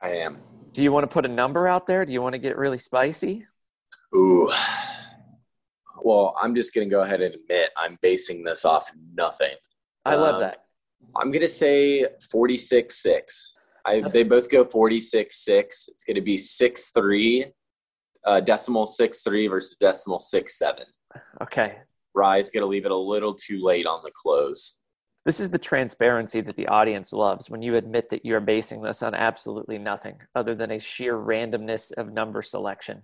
I 0.00 0.10
am. 0.10 0.38
Do 0.72 0.82
you 0.82 0.90
want 0.92 1.04
to 1.04 1.08
put 1.12 1.26
a 1.26 1.28
number 1.28 1.68
out 1.68 1.86
there? 1.86 2.06
Do 2.06 2.12
you 2.12 2.22
want 2.22 2.32
to 2.32 2.38
get 2.38 2.56
really 2.56 2.78
spicy? 2.78 3.44
Ooh. 4.14 4.50
Well, 6.02 6.34
I'm 6.40 6.54
just 6.54 6.74
going 6.74 6.88
to 6.88 6.90
go 6.94 7.02
ahead 7.02 7.20
and 7.20 7.34
admit 7.34 7.70
I'm 7.76 7.98
basing 8.02 8.42
this 8.44 8.64
off 8.64 8.90
nothing. 9.14 9.54
I 10.04 10.14
love 10.14 10.36
Um, 10.36 10.40
that. 10.42 10.64
I'm 11.16 11.30
going 11.30 11.42
to 11.42 11.48
say 11.48 12.06
46 12.30 12.96
6. 13.02 13.54
I, 13.86 14.00
they 14.00 14.22
both 14.24 14.50
go 14.50 14.64
46 14.64 15.44
6. 15.44 15.88
It's 15.88 16.04
going 16.04 16.16
to 16.16 16.20
be 16.20 16.36
6 16.36 16.90
3, 16.90 17.46
uh, 18.24 18.40
decimal 18.40 18.86
6 18.86 19.22
3 19.22 19.46
versus 19.48 19.76
decimal 19.80 20.18
6 20.18 20.58
7. 20.58 20.84
Okay. 21.42 21.78
Rai's 22.14 22.50
going 22.50 22.62
to 22.62 22.66
leave 22.66 22.84
it 22.84 22.90
a 22.90 22.96
little 22.96 23.34
too 23.34 23.62
late 23.62 23.86
on 23.86 24.00
the 24.02 24.10
close. 24.10 24.78
This 25.24 25.40
is 25.40 25.50
the 25.50 25.58
transparency 25.58 26.40
that 26.40 26.56
the 26.56 26.68
audience 26.68 27.12
loves 27.12 27.50
when 27.50 27.60
you 27.60 27.76
admit 27.76 28.08
that 28.08 28.24
you're 28.24 28.40
basing 28.40 28.80
this 28.82 29.02
on 29.02 29.14
absolutely 29.14 29.78
nothing 29.78 30.16
other 30.34 30.54
than 30.54 30.70
a 30.70 30.78
sheer 30.80 31.14
randomness 31.16 31.92
of 31.92 32.12
number 32.12 32.40
selection. 32.42 33.02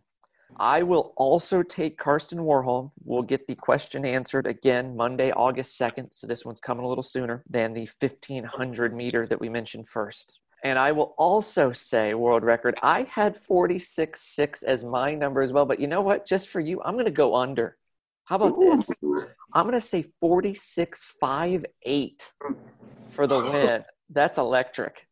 I 0.59 0.83
will 0.83 1.13
also 1.17 1.63
take 1.63 1.99
Karsten 1.99 2.39
Warholm. 2.39 2.93
We'll 3.03 3.23
get 3.23 3.47
the 3.47 3.55
question 3.55 4.05
answered 4.05 4.47
again 4.47 4.97
Monday, 4.97 5.33
August 5.33 5.81
2nd. 5.81 6.15
So 6.15 6.27
this 6.27 6.45
one's 6.45 6.61
coming 6.61 6.85
a 6.85 6.89
little 6.89 7.03
sooner 7.03 7.43
than 7.49 7.73
the 7.75 7.89
1500 8.01 8.95
meter 8.95 9.27
that 9.27 9.41
we 9.41 9.49
mentioned 9.49 9.89
first. 9.89 10.39
And 10.63 10.79
I 10.79 10.93
will 10.93 11.15
also 11.19 11.73
say, 11.73 12.15
world 12.15 12.43
record, 12.43 12.79
I 12.83 13.03
had 13.03 13.37
46.6 13.37 14.65
as 14.65 14.83
my 14.83 15.15
number 15.15 15.43
as 15.43 15.53
well. 15.53 15.67
But 15.67 15.79
you 15.79 15.87
know 15.87 16.01
what? 16.01 16.27
Just 16.27 16.49
for 16.49 16.61
you, 16.61 16.81
I'm 16.83 16.95
going 16.95 17.05
to 17.05 17.11
go 17.11 17.35
under. 17.35 17.77
How 18.25 18.37
about 18.37 18.59
this? 18.59 18.89
I'm 19.53 19.67
going 19.67 19.79
to 19.79 19.87
say 19.87 20.07
46.58 20.23 22.23
for 23.11 23.27
the 23.27 23.41
win. 23.53 23.85
That's 24.09 24.39
electric. 24.39 25.07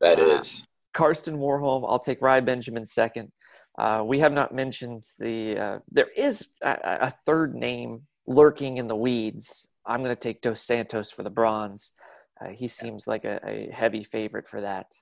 That 0.00 0.18
uh, 0.18 0.22
is. 0.22 0.60
Wow. 0.60 0.66
Karsten 0.92 1.38
Warholm. 1.38 1.88
I'll 1.88 1.98
take 1.98 2.20
Rai 2.20 2.42
Benjamin 2.42 2.84
second. 2.84 3.32
Uh, 3.78 4.02
we 4.04 4.18
have 4.18 4.32
not 4.32 4.54
mentioned 4.54 5.06
the. 5.18 5.58
Uh, 5.58 5.78
there 5.90 6.10
is 6.16 6.48
a, 6.62 6.76
a 7.02 7.14
third 7.24 7.54
name 7.54 8.02
lurking 8.26 8.76
in 8.76 8.86
the 8.86 8.96
weeds. 8.96 9.68
I'm 9.86 10.02
going 10.02 10.14
to 10.14 10.20
take 10.20 10.42
Dos 10.42 10.62
Santos 10.62 11.10
for 11.10 11.22
the 11.22 11.30
bronze. 11.30 11.92
Uh, 12.40 12.50
he 12.50 12.68
seems 12.68 13.06
like 13.06 13.24
a, 13.24 13.40
a 13.46 13.70
heavy 13.72 14.04
favorite 14.04 14.48
for 14.48 14.60
that. 14.60 14.92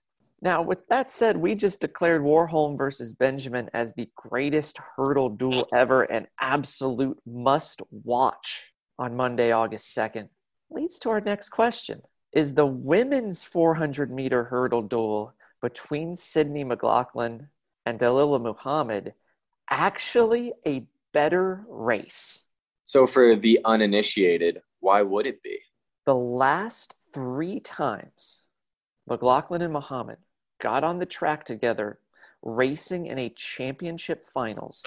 Now, 0.43 0.63
with 0.63 0.87
that 0.89 1.11
said, 1.11 1.37
we 1.37 1.55
just 1.55 1.83
declared 1.83 2.23
Warholm 2.23 2.79
versus 2.79 3.13
Benjamin 3.13 3.69
as 3.75 3.93
the 3.93 4.09
greatest 4.17 4.79
hurdle 4.97 5.29
duel 5.29 5.69
ever 5.75 6.03
and 6.05 6.27
absolute 6.41 7.19
must 7.27 7.83
watch 7.91 8.73
on 8.99 9.17
Monday, 9.17 9.53
August 9.53 9.95
2nd. 9.95 10.29
Leads 10.71 10.99
to 11.01 11.11
our 11.11 11.21
next 11.21 11.51
question 11.51 12.01
Is 12.33 12.55
the 12.55 12.67
women's 12.67 13.45
400 13.45 14.11
meter 14.11 14.45
hurdle 14.45 14.83
duel 14.83 15.35
between 15.61 16.17
Sydney 16.17 16.65
McLaughlin 16.65 17.49
and 17.91 17.99
Dalilah 17.99 18.41
Muhammad 18.41 19.15
actually 19.69 20.53
a 20.65 20.87
better 21.13 21.65
race? 21.69 22.45
So, 22.85 23.07
for 23.07 23.35
the 23.37 23.59
uninitiated, 23.65 24.63
why 24.79 25.03
would 25.03 25.27
it 25.27 25.43
be? 25.43 25.59
The 26.07 26.15
last 26.15 26.95
three 27.13 27.61
times 27.61 28.39
McLaughlin 29.09 29.63
and 29.63 29.73
Muhammad 29.73 30.19
got 30.61 30.85
on 30.85 30.99
the 30.99 31.07
track 31.07 31.45
together 31.45 31.99
racing 32.43 33.07
in 33.07 33.19
a 33.19 33.35
championship 33.37 34.25
finals, 34.25 34.83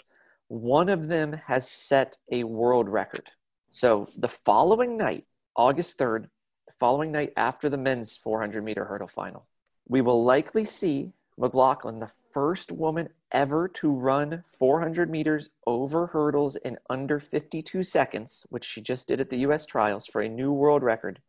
one 0.47 0.89
of 0.89 1.07
them 1.07 1.33
has 1.47 1.69
set 1.69 2.17
a 2.31 2.45
world 2.45 2.87
record. 2.87 3.29
So 3.69 4.07
the 4.17 4.27
following 4.29 4.97
night, 4.97 5.25
August 5.55 5.99
3rd, 5.99 6.29
the 6.67 6.73
following 6.79 7.11
night 7.11 7.33
after 7.35 7.69
the 7.69 7.77
men's 7.77 8.15
400 8.15 8.63
meter 8.63 8.85
hurdle 8.85 9.07
final, 9.07 9.45
we 9.87 10.01
will 10.01 10.23
likely 10.23 10.63
see 10.63 11.11
McLaughlin, 11.37 11.99
the 11.99 12.11
first 12.31 12.71
woman 12.71 13.09
ever 13.31 13.67
to 13.67 13.89
run 13.89 14.43
400 14.45 15.09
meters 15.09 15.49
over 15.65 16.07
hurdles 16.07 16.55
in 16.57 16.77
under 16.89 17.19
52 17.19 17.83
seconds, 17.83 18.45
which 18.49 18.65
she 18.65 18.81
just 18.81 19.07
did 19.07 19.19
at 19.19 19.29
the 19.29 19.39
US 19.39 19.65
trials 19.65 20.05
for 20.05 20.21
a 20.21 20.29
new 20.29 20.51
world 20.51 20.83
record, 20.83 21.19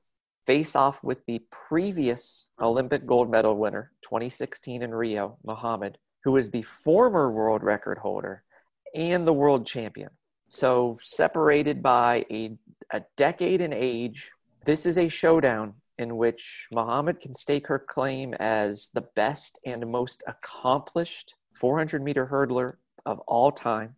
face 0.45 0.77
off 0.77 1.03
with 1.03 1.25
the 1.27 1.43
previous 1.51 2.47
Olympic 2.61 3.07
gold 3.07 3.31
medal 3.31 3.57
winner, 3.57 3.93
2016 4.03 4.83
in 4.83 4.95
Rio, 4.95 5.39
Muhammad, 5.45 5.99
who 6.25 6.37
is 6.37 6.51
the 6.51 6.63
former 6.63 7.31
world 7.31 7.63
record 7.63 7.99
holder 7.99 8.43
and 8.95 9.27
the 9.27 9.33
world 9.33 9.67
champion. 9.67 10.11
So, 10.47 10.99
separated 11.03 11.83
by 11.83 12.27
a, 12.31 12.57
a 12.91 13.03
decade 13.17 13.61
in 13.61 13.73
age, 13.73 14.31
this 14.65 14.87
is 14.87 14.99
a 14.99 15.09
showdown 15.09 15.75
in 15.99 16.17
which 16.17 16.67
Muhammad 16.73 17.21
can 17.21 17.35
stake 17.35 17.67
her 17.69 17.79
claim 17.79 18.35
as 18.35 18.91
the 18.95 19.03
best 19.15 19.59
and 19.65 19.91
most 19.91 20.23
accomplished 20.27 21.35
400 21.55 22.03
meter 22.03 22.27
hurdler 22.27 22.77
of 23.07 23.21
all 23.21 23.53
time. 23.53 23.97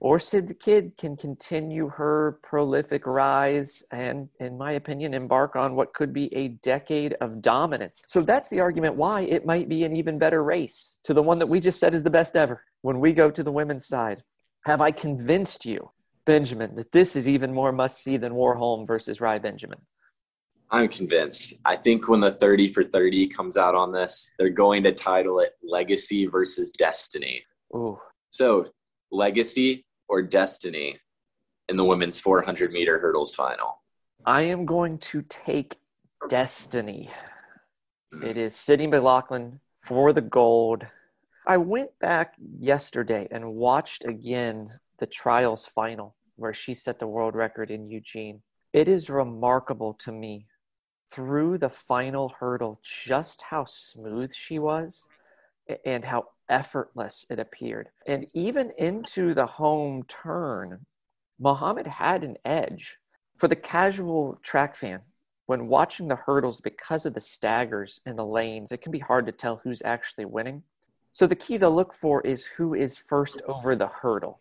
Or 0.00 0.20
Sid 0.20 0.46
the 0.46 0.54
Kid 0.54 0.92
can 0.96 1.16
continue 1.16 1.88
her 1.88 2.38
prolific 2.42 3.04
rise 3.04 3.82
and, 3.90 4.28
in 4.38 4.56
my 4.56 4.72
opinion, 4.72 5.12
embark 5.12 5.56
on 5.56 5.74
what 5.74 5.92
could 5.92 6.12
be 6.12 6.32
a 6.34 6.48
decade 6.48 7.14
of 7.20 7.42
dominance. 7.42 8.02
So 8.06 8.20
that's 8.20 8.48
the 8.48 8.60
argument 8.60 8.94
why 8.94 9.22
it 9.22 9.44
might 9.44 9.68
be 9.68 9.82
an 9.82 9.96
even 9.96 10.16
better 10.16 10.44
race 10.44 10.98
to 11.02 11.14
the 11.14 11.22
one 11.22 11.40
that 11.40 11.48
we 11.48 11.58
just 11.58 11.80
said 11.80 11.94
is 11.94 12.04
the 12.04 12.10
best 12.10 12.36
ever 12.36 12.62
when 12.82 13.00
we 13.00 13.12
go 13.12 13.28
to 13.28 13.42
the 13.42 13.50
women's 13.50 13.86
side. 13.86 14.22
Have 14.66 14.80
I 14.80 14.92
convinced 14.92 15.66
you, 15.66 15.90
Benjamin, 16.24 16.76
that 16.76 16.92
this 16.92 17.16
is 17.16 17.28
even 17.28 17.52
more 17.52 17.72
must 17.72 18.00
see 18.00 18.18
than 18.18 18.34
Warholm 18.34 18.86
versus 18.86 19.20
Rai 19.20 19.40
Benjamin? 19.40 19.80
I'm 20.70 20.88
convinced. 20.88 21.54
I 21.64 21.76
think 21.76 22.08
when 22.08 22.20
the 22.20 22.32
30 22.32 22.68
for 22.68 22.84
30 22.84 23.28
comes 23.28 23.56
out 23.56 23.74
on 23.74 23.90
this, 23.90 24.30
they're 24.38 24.50
going 24.50 24.82
to 24.82 24.92
title 24.92 25.40
it 25.40 25.52
Legacy 25.62 26.26
versus 26.26 26.72
Destiny. 26.72 27.42
Ooh, 27.74 27.98
So, 28.30 28.66
Legacy 29.10 29.86
or 30.08 30.22
Destiny 30.22 30.98
in 31.68 31.76
the 31.76 31.84
women's 31.84 32.18
400 32.18 32.70
meter 32.70 32.98
hurdles 32.98 33.34
final? 33.34 33.82
I 34.26 34.42
am 34.42 34.66
going 34.66 34.98
to 34.98 35.22
take 35.22 35.76
Destiny. 36.28 37.08
Hmm. 38.12 38.24
It 38.24 38.36
is 38.36 38.54
Sydney 38.54 38.88
McLaughlin 38.88 39.60
for 39.76 40.12
the 40.12 40.20
gold. 40.20 40.86
I 41.46 41.56
went 41.56 41.98
back 41.98 42.34
yesterday 42.58 43.26
and 43.30 43.54
watched 43.54 44.04
again 44.04 44.68
the 44.98 45.06
trials 45.06 45.64
final 45.64 46.14
where 46.36 46.52
she 46.52 46.74
set 46.74 46.98
the 46.98 47.06
world 47.06 47.34
record 47.34 47.70
in 47.70 47.88
Eugene. 47.88 48.42
It 48.74 48.86
is 48.86 49.08
remarkable 49.08 49.94
to 49.94 50.12
me 50.12 50.46
through 51.10 51.58
the 51.58 51.70
final 51.70 52.34
hurdle 52.40 52.80
just 52.82 53.42
how 53.42 53.64
smooth 53.64 54.32
she 54.34 54.58
was 54.58 55.06
and 55.84 56.04
how 56.04 56.28
effortless 56.48 57.26
it 57.30 57.38
appeared. 57.38 57.90
And 58.06 58.26
even 58.34 58.72
into 58.78 59.34
the 59.34 59.46
home 59.46 60.04
turn, 60.04 60.86
Muhammad 61.38 61.86
had 61.86 62.24
an 62.24 62.36
edge. 62.44 62.98
For 63.36 63.48
the 63.48 63.56
casual 63.56 64.38
track 64.42 64.74
fan, 64.74 65.00
when 65.46 65.68
watching 65.68 66.08
the 66.08 66.16
hurdles 66.16 66.60
because 66.60 67.06
of 67.06 67.14
the 67.14 67.20
staggers 67.20 68.00
in 68.04 68.16
the 68.16 68.24
lanes, 68.24 68.72
it 68.72 68.82
can 68.82 68.92
be 68.92 68.98
hard 68.98 69.26
to 69.26 69.32
tell 69.32 69.60
who's 69.62 69.82
actually 69.84 70.24
winning. 70.24 70.62
So 71.12 71.26
the 71.26 71.36
key 71.36 71.58
to 71.58 71.68
look 71.68 71.94
for 71.94 72.20
is 72.22 72.44
who 72.44 72.74
is 72.74 72.98
first 72.98 73.40
over 73.46 73.74
the 73.74 73.88
hurdle. 73.88 74.40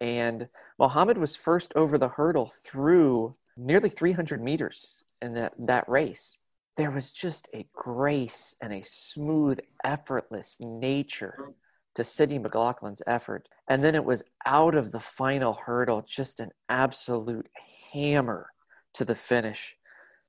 And 0.00 0.48
Muhammad 0.78 1.16
was 1.16 1.36
first 1.36 1.72
over 1.74 1.96
the 1.96 2.08
hurdle 2.08 2.52
through 2.64 3.34
nearly 3.56 3.88
300 3.88 4.42
meters 4.42 5.02
in 5.22 5.34
that, 5.34 5.54
that 5.58 5.88
race. 5.88 6.38
There 6.76 6.90
was 6.90 7.12
just 7.12 7.48
a 7.54 7.66
grace 7.74 8.54
and 8.60 8.72
a 8.72 8.82
smooth, 8.84 9.58
effortless 9.82 10.58
nature 10.60 11.34
mm. 11.40 11.54
to 11.94 12.04
Sydney 12.04 12.38
McLaughlin's 12.38 13.02
effort. 13.06 13.48
And 13.68 13.82
then 13.82 13.94
it 13.94 14.04
was 14.04 14.22
out 14.44 14.74
of 14.74 14.92
the 14.92 15.00
final 15.00 15.54
hurdle, 15.64 16.04
just 16.06 16.38
an 16.38 16.50
absolute 16.68 17.48
hammer 17.92 18.48
to 18.94 19.04
the 19.04 19.14
finish. 19.14 19.76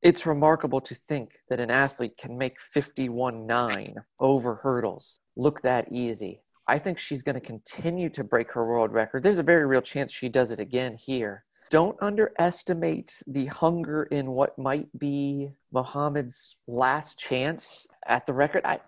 It's 0.01 0.25
remarkable 0.25 0.79
to 0.81 0.95
think 0.95 1.39
that 1.49 1.59
an 1.59 1.71
athlete 1.71 2.17
can 2.17 2.37
make 2.37 2.57
51.9 2.59 3.95
over 4.19 4.55
hurdles 4.55 5.19
look 5.37 5.61
that 5.61 5.91
easy. 5.91 6.41
I 6.67 6.79
think 6.79 6.97
she's 6.97 7.23
going 7.23 7.35
to 7.35 7.41
continue 7.41 8.09
to 8.09 8.23
break 8.23 8.51
her 8.51 8.65
world 8.65 8.91
record. 8.91 9.23
There's 9.23 9.37
a 9.37 9.43
very 9.43 9.65
real 9.65 9.81
chance 9.81 10.11
she 10.11 10.27
does 10.27 10.51
it 10.51 10.59
again 10.59 10.95
here. 10.95 11.45
Don't 11.69 11.97
underestimate 12.01 13.21
the 13.27 13.47
hunger 13.47 14.03
in 14.03 14.31
what 14.31 14.57
might 14.57 14.87
be 14.97 15.49
Muhammad's 15.71 16.57
last 16.67 17.19
chance 17.19 17.87
at 18.07 18.25
the 18.25 18.33
record. 18.33 18.61
I, 18.65 18.79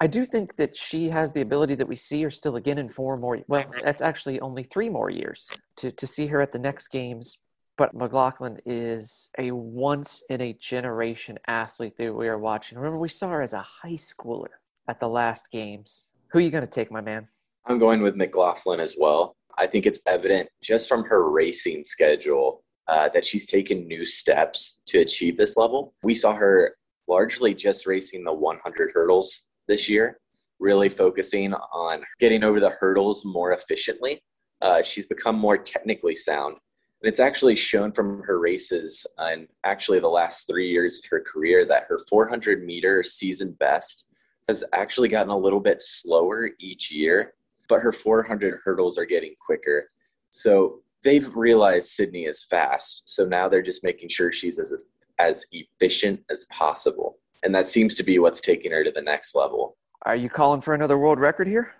I 0.00 0.06
do 0.06 0.26
think 0.26 0.56
that 0.56 0.76
she 0.76 1.08
has 1.08 1.32
the 1.32 1.40
ability 1.40 1.76
that 1.76 1.88
we 1.88 1.96
see 1.96 2.22
her 2.22 2.30
still 2.30 2.56
again 2.56 2.76
in 2.78 2.88
four 2.88 3.16
more. 3.16 3.38
Well, 3.48 3.64
that's 3.82 4.02
actually 4.02 4.40
only 4.40 4.64
three 4.64 4.90
more 4.90 5.08
years 5.08 5.48
to, 5.76 5.90
to 5.90 6.06
see 6.06 6.26
her 6.26 6.40
at 6.40 6.52
the 6.52 6.58
next 6.58 6.88
games. 6.88 7.38
But 7.78 7.94
McLaughlin 7.94 8.58
is 8.64 9.30
a 9.38 9.50
once 9.50 10.22
in 10.30 10.40
a 10.40 10.54
generation 10.54 11.38
athlete 11.46 11.96
that 11.98 12.14
we 12.14 12.28
are 12.28 12.38
watching. 12.38 12.78
Remember, 12.78 12.98
we 12.98 13.08
saw 13.08 13.28
her 13.30 13.42
as 13.42 13.52
a 13.52 13.60
high 13.60 13.96
schooler 13.96 14.56
at 14.88 14.98
the 14.98 15.08
last 15.08 15.50
games. 15.50 16.12
Who 16.28 16.38
are 16.38 16.42
you 16.42 16.50
going 16.50 16.64
to 16.64 16.70
take, 16.70 16.90
my 16.90 17.02
man? 17.02 17.26
I'm 17.66 17.78
going 17.78 18.02
with 18.02 18.16
McLaughlin 18.16 18.80
as 18.80 18.96
well. 18.98 19.35
I 19.58 19.66
think 19.66 19.86
it's 19.86 20.00
evident 20.06 20.48
just 20.62 20.88
from 20.88 21.04
her 21.04 21.30
racing 21.30 21.84
schedule 21.84 22.62
uh, 22.88 23.08
that 23.10 23.24
she's 23.24 23.46
taken 23.46 23.88
new 23.88 24.04
steps 24.04 24.80
to 24.88 24.98
achieve 25.00 25.36
this 25.36 25.56
level. 25.56 25.94
We 26.02 26.14
saw 26.14 26.34
her 26.34 26.76
largely 27.08 27.54
just 27.54 27.86
racing 27.86 28.24
the 28.24 28.32
100 28.32 28.90
hurdles 28.94 29.42
this 29.68 29.88
year, 29.88 30.18
really 30.60 30.88
focusing 30.88 31.54
on 31.54 32.04
getting 32.18 32.44
over 32.44 32.60
the 32.60 32.70
hurdles 32.70 33.24
more 33.24 33.52
efficiently. 33.52 34.20
Uh, 34.60 34.82
she's 34.82 35.06
become 35.06 35.36
more 35.36 35.58
technically 35.58 36.14
sound. 36.14 36.56
And 37.02 37.08
it's 37.08 37.20
actually 37.20 37.56
shown 37.56 37.92
from 37.92 38.22
her 38.22 38.38
races 38.38 39.06
and 39.18 39.48
actually 39.64 40.00
the 40.00 40.08
last 40.08 40.46
three 40.46 40.70
years 40.70 40.98
of 40.98 41.10
her 41.10 41.20
career 41.20 41.64
that 41.66 41.86
her 41.88 41.98
400 42.08 42.64
meter 42.64 43.02
season 43.02 43.52
best 43.60 44.06
has 44.48 44.64
actually 44.72 45.08
gotten 45.08 45.30
a 45.30 45.36
little 45.36 45.60
bit 45.60 45.82
slower 45.82 46.50
each 46.58 46.90
year, 46.90 47.34
but 47.68 47.80
her 47.80 47.92
400 47.92 48.60
hurdles 48.64 48.98
are 48.98 49.04
getting 49.04 49.34
quicker. 49.44 49.90
So 50.30 50.80
they've 51.02 51.34
realized 51.34 51.90
Sydney 51.90 52.24
is 52.24 52.44
fast. 52.44 53.02
So 53.04 53.24
now 53.24 53.48
they're 53.48 53.62
just 53.62 53.84
making 53.84 54.08
sure 54.08 54.32
she's 54.32 54.58
as 54.58 54.72
as 55.18 55.46
efficient 55.52 56.20
as 56.30 56.44
possible. 56.46 57.18
And 57.42 57.54
that 57.54 57.66
seems 57.66 57.96
to 57.96 58.02
be 58.02 58.18
what's 58.18 58.40
taking 58.40 58.72
her 58.72 58.84
to 58.84 58.90
the 58.90 59.02
next 59.02 59.34
level. 59.34 59.76
Are 60.02 60.16
you 60.16 60.28
calling 60.28 60.60
for 60.60 60.74
another 60.74 60.98
world 60.98 61.18
record 61.18 61.48
here? 61.48 61.72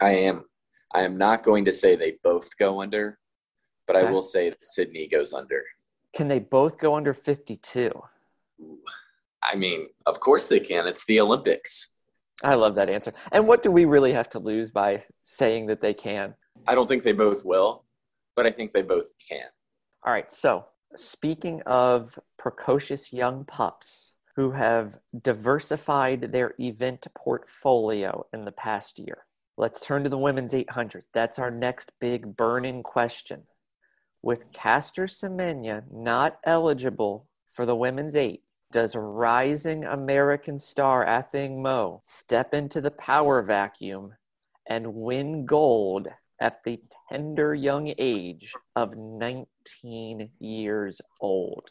I 0.00 0.10
am. 0.10 0.44
I 0.92 1.02
am 1.02 1.16
not 1.16 1.42
going 1.42 1.64
to 1.64 1.72
say 1.72 1.96
they 1.96 2.16
both 2.22 2.56
go 2.58 2.82
under, 2.82 3.18
but 3.86 3.96
Okay. 3.96 4.06
I 4.06 4.10
will 4.10 4.22
say 4.22 4.50
that 4.50 4.64
Sydney 4.64 5.06
goes 5.06 5.32
under. 5.32 5.62
Can 6.14 6.28
they 6.28 6.38
both 6.38 6.78
go 6.78 6.94
under 6.96 7.14
52? 7.14 7.92
I 9.42 9.56
mean, 9.56 9.88
of 10.06 10.20
course 10.20 10.48
they 10.48 10.60
can. 10.60 10.86
It's 10.86 11.04
the 11.06 11.20
Olympics. 11.20 11.90
I 12.42 12.54
love 12.54 12.74
that 12.76 12.88
answer. 12.88 13.12
And 13.32 13.46
what 13.46 13.62
do 13.62 13.70
we 13.70 13.84
really 13.84 14.12
have 14.12 14.28
to 14.30 14.38
lose 14.38 14.70
by 14.70 15.04
saying 15.22 15.66
that 15.66 15.80
they 15.80 15.94
can? 15.94 16.34
I 16.66 16.74
don't 16.74 16.86
think 16.86 17.02
they 17.02 17.12
both 17.12 17.44
will, 17.44 17.84
but 18.34 18.46
I 18.46 18.50
think 18.50 18.72
they 18.72 18.82
both 18.82 19.12
can. 19.26 19.46
All 20.04 20.12
right. 20.12 20.32
So, 20.32 20.66
speaking 20.96 21.62
of 21.66 22.18
precocious 22.38 23.12
young 23.12 23.44
pups 23.44 24.14
who 24.36 24.52
have 24.52 24.98
diversified 25.22 26.32
their 26.32 26.54
event 26.58 27.06
portfolio 27.14 28.26
in 28.32 28.44
the 28.44 28.52
past 28.52 28.98
year, 28.98 29.26
let's 29.58 29.80
turn 29.80 30.02
to 30.04 30.08
the 30.08 30.18
women's 30.18 30.54
800. 30.54 31.04
That's 31.12 31.38
our 31.38 31.50
next 31.50 31.92
big 32.00 32.36
burning 32.36 32.82
question. 32.82 33.42
With 34.22 34.52
Caster 34.52 35.04
Semenya 35.04 35.84
not 35.90 36.38
eligible 36.44 37.28
for 37.50 37.66
the 37.66 37.76
women's 37.76 38.16
eight, 38.16 38.42
does 38.72 38.94
rising 38.94 39.84
American 39.84 40.58
star 40.58 41.04
Athing 41.04 41.58
Mu 41.62 41.98
step 42.02 42.54
into 42.54 42.80
the 42.80 42.90
power 42.90 43.42
vacuum 43.42 44.14
and 44.66 44.94
win 44.94 45.44
gold 45.46 46.08
at 46.40 46.62
the 46.64 46.80
tender 47.10 47.54
young 47.54 47.92
age 47.98 48.54
of 48.76 48.96
19 48.96 50.30
years 50.38 51.00
old? 51.20 51.70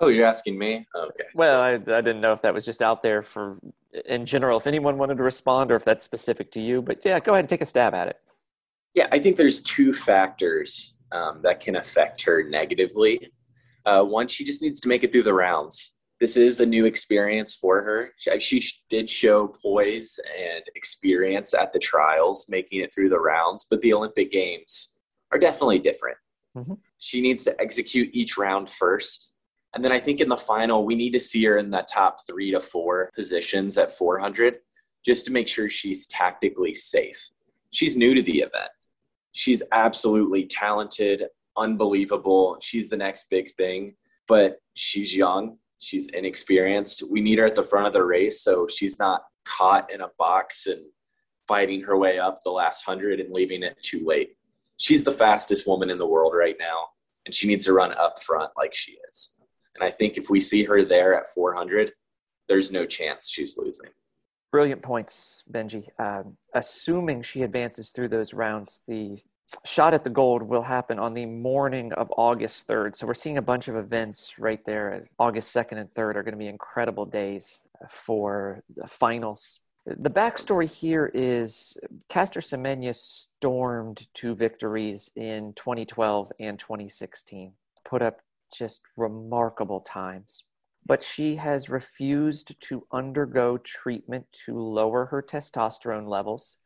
Oh, 0.00 0.08
you're 0.08 0.26
asking 0.26 0.58
me? 0.58 0.86
Okay. 0.94 1.24
Well, 1.34 1.60
I, 1.60 1.74
I 1.74 1.76
didn't 1.76 2.20
know 2.20 2.32
if 2.32 2.42
that 2.42 2.52
was 2.52 2.64
just 2.64 2.82
out 2.82 3.00
there 3.00 3.22
for 3.22 3.58
in 4.06 4.26
general, 4.26 4.58
if 4.58 4.66
anyone 4.66 4.98
wanted 4.98 5.16
to 5.18 5.22
respond 5.22 5.70
or 5.70 5.76
if 5.76 5.84
that's 5.84 6.02
specific 6.02 6.50
to 6.52 6.60
you. 6.60 6.82
But 6.82 7.00
yeah, 7.04 7.20
go 7.20 7.32
ahead 7.32 7.44
and 7.44 7.48
take 7.48 7.60
a 7.60 7.66
stab 7.66 7.94
at 7.94 8.08
it. 8.08 8.16
Yeah, 8.94 9.06
I 9.12 9.18
think 9.18 9.36
there's 9.36 9.60
two 9.60 9.92
factors 9.92 10.96
um, 11.12 11.40
that 11.42 11.60
can 11.60 11.76
affect 11.76 12.22
her 12.22 12.42
negatively. 12.42 13.32
Uh, 13.86 14.02
one, 14.02 14.26
she 14.26 14.44
just 14.44 14.62
needs 14.62 14.80
to 14.80 14.88
make 14.88 15.04
it 15.04 15.12
through 15.12 15.22
the 15.22 15.34
rounds. 15.34 15.92
This 16.24 16.38
is 16.38 16.60
a 16.60 16.64
new 16.64 16.86
experience 16.86 17.54
for 17.54 17.82
her. 17.82 18.14
She, 18.38 18.58
she 18.58 18.78
did 18.88 19.10
show 19.10 19.46
poise 19.46 20.18
and 20.38 20.62
experience 20.74 21.52
at 21.52 21.74
the 21.74 21.78
trials, 21.78 22.46
making 22.48 22.80
it 22.80 22.94
through 22.94 23.10
the 23.10 23.20
rounds, 23.20 23.66
but 23.68 23.82
the 23.82 23.92
Olympic 23.92 24.30
Games 24.30 24.96
are 25.32 25.38
definitely 25.38 25.80
different. 25.80 26.16
Mhm. 26.56 26.78
She 26.96 27.20
needs 27.20 27.44
to 27.44 27.60
execute 27.60 28.08
each 28.14 28.38
round 28.38 28.70
first. 28.70 29.32
And 29.74 29.84
then 29.84 29.92
I 29.92 30.00
think 30.00 30.22
in 30.22 30.30
the 30.30 30.38
final, 30.38 30.86
we 30.86 30.94
need 30.94 31.12
to 31.12 31.20
see 31.20 31.44
her 31.44 31.58
in 31.58 31.68
that 31.72 31.88
top 31.88 32.26
three 32.26 32.50
to 32.52 32.60
four 32.60 33.10
positions 33.14 33.76
at 33.76 33.92
400 33.92 34.60
just 35.04 35.26
to 35.26 35.30
make 35.30 35.46
sure 35.46 35.68
she's 35.68 36.06
tactically 36.06 36.72
safe. 36.72 37.28
She's 37.70 37.98
new 37.98 38.14
to 38.14 38.22
the 38.22 38.38
event. 38.38 38.70
She's 39.32 39.62
absolutely 39.72 40.46
talented, 40.46 41.24
unbelievable. 41.58 42.56
She's 42.62 42.88
the 42.88 42.96
next 42.96 43.28
big 43.28 43.50
thing, 43.50 43.94
but 44.26 44.56
she's 44.72 45.14
young. 45.14 45.58
She's 45.84 46.06
inexperienced. 46.08 47.02
We 47.10 47.20
need 47.20 47.38
her 47.38 47.46
at 47.46 47.54
the 47.54 47.62
front 47.62 47.86
of 47.86 47.92
the 47.92 48.04
race 48.04 48.42
so 48.42 48.66
she's 48.66 48.98
not 48.98 49.22
caught 49.44 49.92
in 49.92 50.00
a 50.00 50.10
box 50.18 50.66
and 50.66 50.82
fighting 51.46 51.82
her 51.82 51.96
way 51.96 52.18
up 52.18 52.40
the 52.42 52.50
last 52.50 52.84
hundred 52.84 53.20
and 53.20 53.32
leaving 53.32 53.62
it 53.62 53.76
too 53.82 54.04
late. 54.04 54.36
She's 54.78 55.04
the 55.04 55.12
fastest 55.12 55.66
woman 55.66 55.90
in 55.90 55.98
the 55.98 56.06
world 56.06 56.32
right 56.34 56.56
now, 56.58 56.88
and 57.26 57.34
she 57.34 57.46
needs 57.46 57.64
to 57.66 57.72
run 57.72 57.92
up 57.92 58.20
front 58.20 58.50
like 58.56 58.74
she 58.74 58.96
is. 59.10 59.32
And 59.74 59.84
I 59.84 59.90
think 59.90 60.16
if 60.16 60.30
we 60.30 60.40
see 60.40 60.64
her 60.64 60.84
there 60.84 61.14
at 61.14 61.26
400, 61.28 61.92
there's 62.48 62.70
no 62.70 62.86
chance 62.86 63.28
she's 63.28 63.56
losing. 63.56 63.90
Brilliant 64.52 64.82
points, 64.82 65.42
Benji. 65.52 65.88
Um, 65.98 66.36
assuming 66.54 67.22
she 67.22 67.42
advances 67.42 67.90
through 67.90 68.08
those 68.08 68.32
rounds, 68.32 68.80
the 68.86 69.18
shot 69.64 69.94
at 69.94 70.04
the 70.04 70.10
gold 70.10 70.42
will 70.42 70.62
happen 70.62 70.98
on 70.98 71.14
the 71.14 71.26
morning 71.26 71.92
of 71.92 72.12
August 72.16 72.66
3rd. 72.68 72.96
So 72.96 73.06
we're 73.06 73.14
seeing 73.14 73.38
a 73.38 73.42
bunch 73.42 73.68
of 73.68 73.76
events 73.76 74.38
right 74.38 74.64
there. 74.64 75.06
August 75.18 75.54
2nd 75.54 75.78
and 75.78 75.94
3rd 75.94 76.16
are 76.16 76.22
going 76.22 76.32
to 76.32 76.38
be 76.38 76.48
incredible 76.48 77.04
days 77.04 77.66
for 77.88 78.62
the 78.74 78.86
finals. 78.86 79.60
The 79.86 80.10
backstory 80.10 80.70
here 80.70 81.10
is 81.12 81.76
Caster 82.08 82.40
Semenya 82.40 82.94
stormed 82.94 84.06
two 84.14 84.34
victories 84.34 85.10
in 85.14 85.52
2012 85.56 86.32
and 86.40 86.58
2016, 86.58 87.52
put 87.84 88.00
up 88.00 88.20
just 88.50 88.80
remarkable 88.96 89.80
times 89.80 90.44
but 90.86 91.02
she 91.02 91.36
has 91.36 91.70
refused 91.70 92.60
to 92.60 92.86
undergo 92.92 93.56
treatment 93.58 94.26
to 94.44 94.58
lower 94.58 95.06
her 95.06 95.22
testosterone 95.22 96.08
levels. 96.08 96.58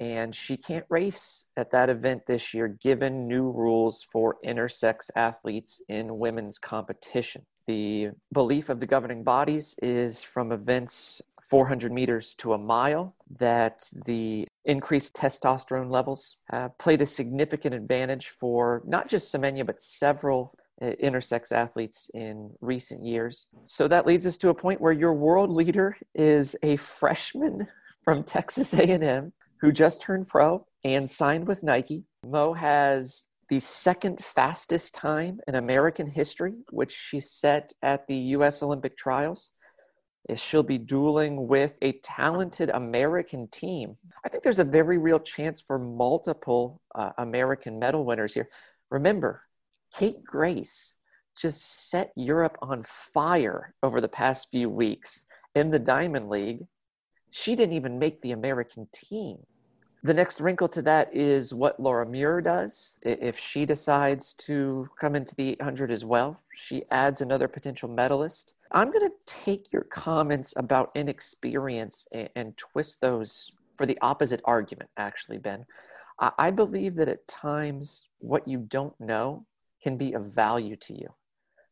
And 0.00 0.34
she 0.34 0.56
can't 0.56 0.86
race 0.88 1.44
at 1.58 1.70
that 1.72 1.90
event 1.90 2.22
this 2.26 2.54
year, 2.54 2.68
given 2.68 3.28
new 3.28 3.50
rules 3.50 4.02
for 4.02 4.38
intersex 4.44 5.10
athletes 5.14 5.82
in 5.90 6.18
women's 6.18 6.58
competition. 6.58 7.42
The 7.66 8.12
belief 8.32 8.70
of 8.70 8.80
the 8.80 8.86
governing 8.86 9.22
bodies 9.22 9.76
is 9.82 10.22
from 10.22 10.52
events 10.52 11.20
400 11.42 11.92
meters 11.92 12.34
to 12.36 12.54
a 12.54 12.58
mile 12.58 13.14
that 13.38 13.84
the 14.06 14.48
increased 14.64 15.14
testosterone 15.14 15.90
levels 15.90 16.38
uh, 16.50 16.70
played 16.78 17.02
a 17.02 17.06
significant 17.06 17.74
advantage 17.74 18.28
for 18.28 18.82
not 18.86 19.06
just 19.06 19.32
Semenya, 19.32 19.66
but 19.66 19.82
several 19.82 20.54
uh, 20.80 20.92
intersex 21.02 21.52
athletes 21.52 22.10
in 22.14 22.50
recent 22.62 23.04
years. 23.04 23.46
So 23.64 23.86
that 23.88 24.06
leads 24.06 24.24
us 24.24 24.38
to 24.38 24.48
a 24.48 24.54
point 24.54 24.80
where 24.80 24.92
your 24.92 25.12
world 25.12 25.50
leader 25.50 25.98
is 26.14 26.56
a 26.62 26.76
freshman 26.76 27.68
from 28.02 28.24
Texas 28.24 28.72
A&M 28.72 29.32
who 29.60 29.72
just 29.72 30.00
turned 30.00 30.26
pro 30.26 30.66
and 30.84 31.08
signed 31.08 31.46
with 31.46 31.62
Nike. 31.62 32.04
Mu 32.26 32.54
has 32.54 33.26
the 33.48 33.60
second 33.60 34.22
fastest 34.22 34.94
time 34.94 35.40
in 35.48 35.56
American 35.56 36.06
history, 36.06 36.54
which 36.70 36.92
she 36.92 37.20
set 37.20 37.72
at 37.82 38.06
the 38.06 38.16
US 38.16 38.62
Olympic 38.62 38.96
trials. 38.96 39.50
She'll 40.36 40.62
be 40.62 40.78
dueling 40.78 41.48
with 41.48 41.76
a 41.82 41.92
talented 42.04 42.70
American 42.70 43.48
team. 43.48 43.96
I 44.24 44.28
think 44.28 44.44
there's 44.44 44.60
a 44.60 44.64
very 44.64 44.98
real 44.98 45.18
chance 45.18 45.60
for 45.60 45.78
multiple 45.78 46.80
uh, 46.94 47.12
American 47.18 47.78
medal 47.78 48.04
winners 48.04 48.34
here. 48.34 48.48
Remember, 48.90 49.42
Kate 49.92 50.22
Grace 50.22 50.94
just 51.36 51.90
set 51.90 52.12
Europe 52.14 52.58
on 52.62 52.82
fire 52.84 53.74
over 53.82 54.00
the 54.00 54.08
past 54.08 54.48
few 54.50 54.68
weeks 54.68 55.24
in 55.54 55.70
the 55.70 55.78
Diamond 55.78 56.28
League. 56.28 56.66
She 57.30 57.54
didn't 57.54 57.74
even 57.74 57.98
make 57.98 58.20
the 58.20 58.32
American 58.32 58.88
team. 58.92 59.38
The 60.02 60.14
next 60.14 60.40
wrinkle 60.40 60.68
to 60.68 60.82
that 60.82 61.14
is 61.14 61.52
what 61.52 61.78
Laura 61.78 62.06
Muir 62.06 62.40
does. 62.40 62.98
If 63.02 63.38
she 63.38 63.66
decides 63.66 64.32
to 64.34 64.88
come 64.98 65.14
into 65.14 65.34
the 65.34 65.50
800 65.50 65.90
as 65.90 66.06
well, 66.06 66.40
she 66.54 66.84
adds 66.90 67.20
another 67.20 67.48
potential 67.48 67.88
medalist. 67.88 68.54
I'm 68.72 68.90
going 68.90 69.08
to 69.08 69.14
take 69.26 69.70
your 69.70 69.82
comments 69.82 70.54
about 70.56 70.90
inexperience 70.94 72.06
and, 72.12 72.30
and 72.34 72.56
twist 72.56 73.02
those 73.02 73.52
for 73.74 73.84
the 73.84 73.98
opposite 74.00 74.40
argument, 74.46 74.88
actually, 74.96 75.38
Ben. 75.38 75.66
I, 76.18 76.32
I 76.38 76.50
believe 76.50 76.94
that 76.94 77.08
at 77.08 77.28
times 77.28 78.06
what 78.20 78.48
you 78.48 78.58
don't 78.58 78.98
know 79.00 79.44
can 79.82 79.98
be 79.98 80.14
of 80.14 80.26
value 80.26 80.76
to 80.76 80.94
you. 80.94 81.14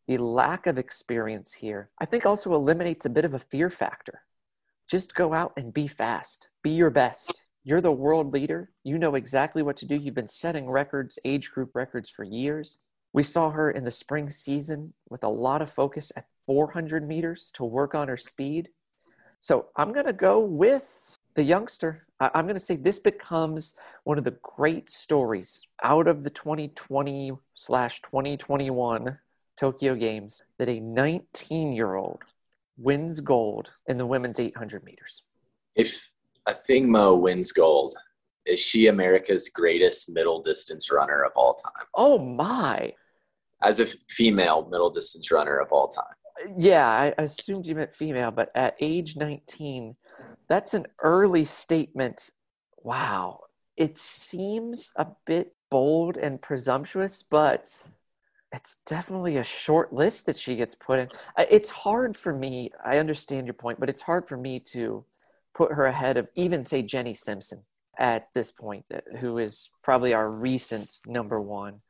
The 0.07 0.19
lack 0.19 0.67
of 0.67 0.77
experience 0.77 1.53
here, 1.55 1.91
I 1.99 2.05
think, 2.05 2.27
also 2.27 2.55
eliminates 2.55 3.07
a 3.07 3.11
bit 3.11 3.25
of 3.25 3.33
a 3.33 3.39
fear 3.39 3.71
factor. 3.71 4.23
Just 4.89 5.15
go 5.15 5.33
out 5.33 5.53
and 5.57 5.73
be 5.73 5.87
fast, 5.87 6.49
be 6.63 6.71
your 6.71 6.91
best. 6.91 7.45
You're 7.63 7.81
the 7.81 7.93
world 7.93 8.33
leader. 8.33 8.71
You 8.83 8.99
know 8.99 9.15
exactly 9.15 9.63
what 9.63 9.77
to 9.79 9.87
do. 9.87 9.97
You've 9.97 10.15
been 10.15 10.29
setting 10.29 10.71
records, 10.71 11.19
age 11.25 11.51
group 11.51 11.75
records 11.75 12.09
for 12.09 12.25
years. 12.25 12.79
We 13.13 13.23
saw 13.23 13.51
her 13.51 13.71
in 13.71 13.85
the 13.85 13.91
spring 13.91 14.31
season 14.31 14.95
with 15.11 15.23
a 15.23 15.29
lot 15.29 15.61
of 15.61 15.71
focus 15.71 16.11
at 16.17 16.27
400 16.47 17.07
meters 17.07 17.51
to 17.55 17.65
work 17.65 17.95
on 17.95 18.09
her 18.09 18.17
speed. 18.17 18.71
So 19.41 19.67
I'm 19.77 19.93
going 19.93 20.07
to 20.07 20.13
go 20.13 20.41
with 20.43 21.19
the 21.35 21.45
youngster 21.45 22.09
I'm 22.21 22.47
going 22.47 22.55
to 22.55 22.61
say 22.61 22.75
this 22.75 22.99
becomes 22.99 23.75
one 24.03 24.19
of 24.19 24.25
the 24.25 24.37
great 24.43 24.91
stories 24.91 25.63
out 25.85 26.09
of 26.09 26.25
the 26.25 26.31
2020 26.31 27.33
slash 27.55 28.03
2021 28.03 29.19
Tokyo 29.57 29.95
Games 29.95 30.43
that 30.59 30.69
a 30.69 30.81
19 30.81 31.73
year 31.73 31.95
old 31.95 32.23
wins 32.79 33.21
gold 33.21 33.69
in 33.89 33.99
the 33.99 34.07
women's 34.07 34.41
800 34.41 34.85
meters. 34.85 35.23
If 35.75 36.09
Athing 36.47 37.21
wins 37.21 37.53
gold, 37.53 37.95
is 38.47 38.61
she 38.61 38.87
America's 38.87 39.49
greatest 39.49 40.09
middle 40.09 40.41
distance 40.41 40.91
runner 40.91 41.23
of 41.23 41.33
all 41.37 41.55
time? 41.55 41.87
Oh 41.95 42.19
my. 42.19 42.93
As 43.63 43.81
a 43.81 43.87
female 44.09 44.69
middle 44.71 44.91
distance 44.91 45.31
runner 45.31 45.59
of 45.59 45.73
all 45.73 45.89
time. 45.89 46.05
Yeah, 46.57 46.89
I 46.89 47.23
assumed 47.23 47.67
you 47.67 47.75
meant 47.75 47.93
female, 47.93 48.31
but 48.31 48.51
at 48.55 48.77
age 48.81 49.17
19, 49.17 49.97
that's 50.49 50.73
an 50.73 50.87
early 51.03 51.45
statement. 51.45 52.31
Wow. 52.79 53.41
It 53.77 53.99
seems 53.99 54.93
a 54.97 55.09
bit 55.27 55.55
bold 55.71 56.17
and 56.17 56.41
presumptuous, 56.41 57.23
but 57.23 57.89
it's 58.53 58.79
definitely 58.87 59.37
a 59.37 59.45
short 59.45 59.93
list 59.93 60.27
that 60.27 60.39
she 60.39 60.57
gets 60.57 60.75
put 60.75 60.99
in. 60.99 61.09
It's 61.39 61.71
hard 61.71 62.17
for 62.17 62.33
me. 62.33 62.71
I 62.85 62.99
understand 62.99 63.47
your 63.47 63.55
point, 63.55 63.79
but 63.79 63.89
it's 63.89 64.03
hard 64.03 64.27
for 64.29 64.37
me 64.37 64.61
to 64.73 65.05
put 65.55 65.73
her 65.73 65.87
ahead 65.87 66.17
of 66.17 66.29
even, 66.35 66.65
say, 66.65 66.83
Jenny 66.83 67.15
Simpson 67.15 67.61
at 67.99 68.29
this 68.33 68.51
point, 68.51 68.85
uh, 68.95 69.01
who 69.19 69.39
is 69.39 69.71
probably 69.83 70.15
our 70.15 70.31
recent 70.31 71.01
number 71.07 71.41
one. 71.41 71.81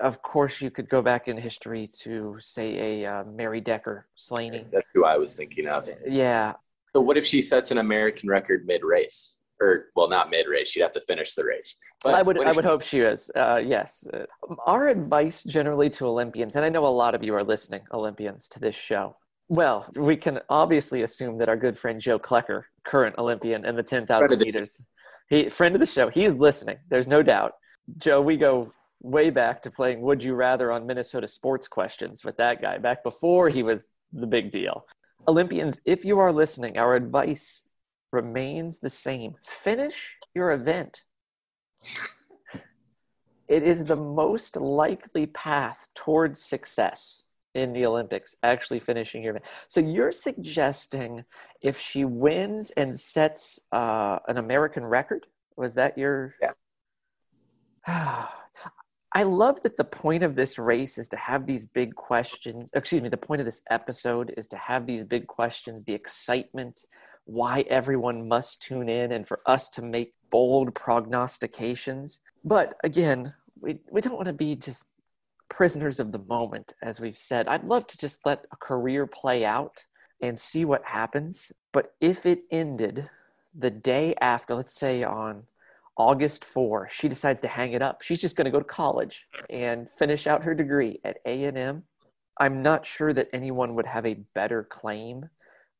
Of 0.00 0.20
course, 0.20 0.60
you 0.60 0.70
could 0.70 0.88
go 0.88 1.00
back 1.00 1.28
in 1.28 1.38
history 1.38 1.88
to, 2.00 2.36
say, 2.40 3.02
a 3.02 3.10
uh, 3.10 3.24
Mary 3.24 3.60
Decker 3.60 4.06
Slaney. 4.16 4.66
That's 4.70 4.86
who 4.92 5.04
I 5.04 5.16
was 5.16 5.34
thinking 5.34 5.66
of. 5.66 5.88
Yeah. 6.06 6.54
So, 6.92 7.00
what 7.00 7.16
if 7.16 7.24
she 7.24 7.40
sets 7.40 7.70
an 7.70 7.78
American 7.78 8.28
record 8.28 8.66
mid 8.66 8.84
race? 8.84 9.38
Or, 9.62 9.86
well, 9.94 10.08
not 10.08 10.28
mid 10.30 10.48
race. 10.48 10.68
She'd 10.68 10.80
have 10.80 10.92
to 10.92 11.00
finish 11.00 11.34
the 11.34 11.44
race. 11.44 11.76
But 12.02 12.14
I 12.14 12.22
would, 12.22 12.38
I 12.38 12.50
would 12.50 12.64
hope 12.64 12.82
she 12.82 13.00
is. 13.00 13.30
Uh, 13.34 13.60
yes. 13.64 14.04
Our 14.66 14.88
advice 14.88 15.44
generally 15.44 15.88
to 15.90 16.06
Olympians, 16.06 16.56
and 16.56 16.64
I 16.64 16.68
know 16.68 16.84
a 16.84 16.88
lot 16.88 17.14
of 17.14 17.22
you 17.22 17.34
are 17.34 17.44
listening, 17.44 17.82
Olympians, 17.92 18.48
to 18.48 18.58
this 18.58 18.74
show. 18.74 19.16
Well, 19.48 19.88
we 19.94 20.16
can 20.16 20.40
obviously 20.48 21.02
assume 21.02 21.38
that 21.38 21.48
our 21.48 21.56
good 21.56 21.78
friend 21.78 22.00
Joe 22.00 22.18
Klecker, 22.18 22.64
current 22.84 23.16
Olympian 23.18 23.64
in 23.64 23.76
the 23.76 23.82
10,000 23.82 24.38
meters, 24.38 24.82
he 25.28 25.48
friend 25.48 25.74
of 25.76 25.80
the 25.80 25.86
show, 25.86 26.08
he's 26.08 26.34
listening. 26.34 26.78
There's 26.88 27.08
no 27.08 27.22
doubt. 27.22 27.52
Joe, 27.98 28.20
we 28.20 28.36
go 28.36 28.72
way 29.00 29.30
back 29.30 29.62
to 29.62 29.70
playing 29.70 30.00
Would 30.00 30.24
You 30.24 30.34
Rather 30.34 30.72
on 30.72 30.86
Minnesota 30.86 31.28
Sports 31.28 31.68
Questions 31.68 32.24
with 32.24 32.36
that 32.38 32.60
guy 32.62 32.78
back 32.78 33.02
before 33.02 33.48
he 33.48 33.62
was 33.62 33.84
the 34.12 34.26
big 34.26 34.50
deal. 34.50 34.86
Olympians, 35.28 35.80
if 35.84 36.04
you 36.04 36.18
are 36.18 36.32
listening, 36.32 36.78
our 36.78 36.94
advice 36.94 37.68
remains 38.12 38.78
the 38.78 38.90
same. 38.90 39.34
Finish 39.42 40.16
your 40.34 40.52
event. 40.52 41.02
It 43.48 43.62
is 43.62 43.84
the 43.84 43.96
most 43.96 44.56
likely 44.56 45.26
path 45.26 45.88
towards 45.94 46.42
success 46.42 47.22
in 47.54 47.72
the 47.72 47.84
Olympics, 47.84 48.34
actually 48.42 48.80
finishing 48.80 49.22
your 49.22 49.32
event. 49.32 49.44
So 49.68 49.80
you're 49.80 50.12
suggesting 50.12 51.24
if 51.60 51.78
she 51.78 52.04
wins 52.04 52.70
and 52.72 52.98
sets 52.98 53.60
uh, 53.72 54.20
an 54.26 54.38
American 54.38 54.84
record, 54.84 55.26
was 55.56 55.74
that 55.74 55.98
your? 55.98 56.34
Yeah. 56.40 56.52
I 59.14 59.24
love 59.24 59.62
that 59.62 59.76
the 59.76 59.84
point 59.84 60.22
of 60.22 60.34
this 60.34 60.58
race 60.58 60.96
is 60.96 61.06
to 61.08 61.18
have 61.18 61.46
these 61.46 61.66
big 61.66 61.94
questions. 61.94 62.70
Excuse 62.72 63.02
me, 63.02 63.10
the 63.10 63.18
point 63.18 63.42
of 63.42 63.44
this 63.44 63.60
episode 63.68 64.32
is 64.38 64.48
to 64.48 64.56
have 64.56 64.86
these 64.86 65.04
big 65.04 65.26
questions, 65.26 65.84
the 65.84 65.92
excitement, 65.92 66.86
why 67.24 67.64
everyone 67.68 68.28
must 68.28 68.62
tune 68.62 68.88
in, 68.88 69.12
and 69.12 69.26
for 69.26 69.40
us 69.46 69.68
to 69.70 69.82
make 69.82 70.14
bold 70.30 70.74
prognostications. 70.74 72.20
But 72.44 72.74
again, 72.82 73.34
we, 73.60 73.78
we 73.90 74.00
don't 74.00 74.16
want 74.16 74.26
to 74.26 74.32
be 74.32 74.56
just 74.56 74.86
prisoners 75.48 76.00
of 76.00 76.12
the 76.12 76.18
moment, 76.18 76.74
as 76.82 76.98
we've 76.98 77.18
said. 77.18 77.46
I'd 77.46 77.64
love 77.64 77.86
to 77.88 77.98
just 77.98 78.24
let 78.24 78.46
a 78.52 78.56
career 78.56 79.06
play 79.06 79.44
out 79.44 79.84
and 80.20 80.38
see 80.38 80.64
what 80.64 80.84
happens. 80.84 81.52
But 81.72 81.94
if 82.00 82.24
it 82.24 82.44
ended 82.50 83.08
the 83.54 83.70
day 83.70 84.14
after, 84.20 84.54
let's 84.54 84.72
say 84.72 85.02
on 85.02 85.44
August 85.96 86.44
4, 86.44 86.88
she 86.90 87.08
decides 87.08 87.40
to 87.42 87.48
hang 87.48 87.72
it 87.72 87.82
up. 87.82 88.02
She's 88.02 88.20
just 88.20 88.36
going 88.36 88.46
to 88.46 88.50
go 88.50 88.60
to 88.60 88.64
college 88.64 89.26
and 89.50 89.90
finish 89.90 90.26
out 90.26 90.44
her 90.44 90.54
degree 90.54 91.00
at 91.04 91.18
A&M. 91.26 91.82
I'm 92.40 92.62
not 92.62 92.86
sure 92.86 93.12
that 93.12 93.28
anyone 93.32 93.74
would 93.74 93.86
have 93.86 94.06
a 94.06 94.22
better 94.34 94.64
claim, 94.64 95.28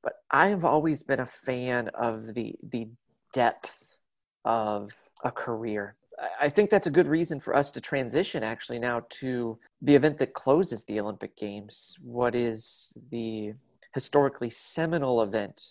but 0.03 0.15
I've 0.31 0.65
always 0.65 1.03
been 1.03 1.21
a 1.21 1.27
fan 1.27 1.89
of 1.89 2.35
the 2.35 2.55
the 2.63 2.89
depth 3.33 3.97
of 4.45 4.91
a 5.25 5.31
career. 5.31 5.97
I 6.41 6.49
think 6.49 6.71
that's 6.71 6.87
a 6.87 6.91
good 6.91 7.09
reason 7.09 7.41
for 7.41 7.57
us 7.57 7.73
to 7.73 7.81
transition 7.81 8.43
actually 8.43 8.79
now 8.79 9.07
to 9.21 9.59
the 9.81 9.95
event 9.95 10.19
that 10.19 10.35
closes 10.35 10.85
the 10.85 11.01
Olympic 11.01 11.37
Games. 11.37 11.95
What 12.01 12.35
is 12.35 12.93
the 13.11 13.55
historically 13.95 14.51
seminal 14.51 15.23
event 15.23 15.63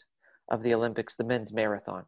of 0.49 0.63
the 0.63 0.73
Olympics, 0.73 1.15
the 1.15 1.23
men's 1.23 1.53
marathon? 1.53 2.05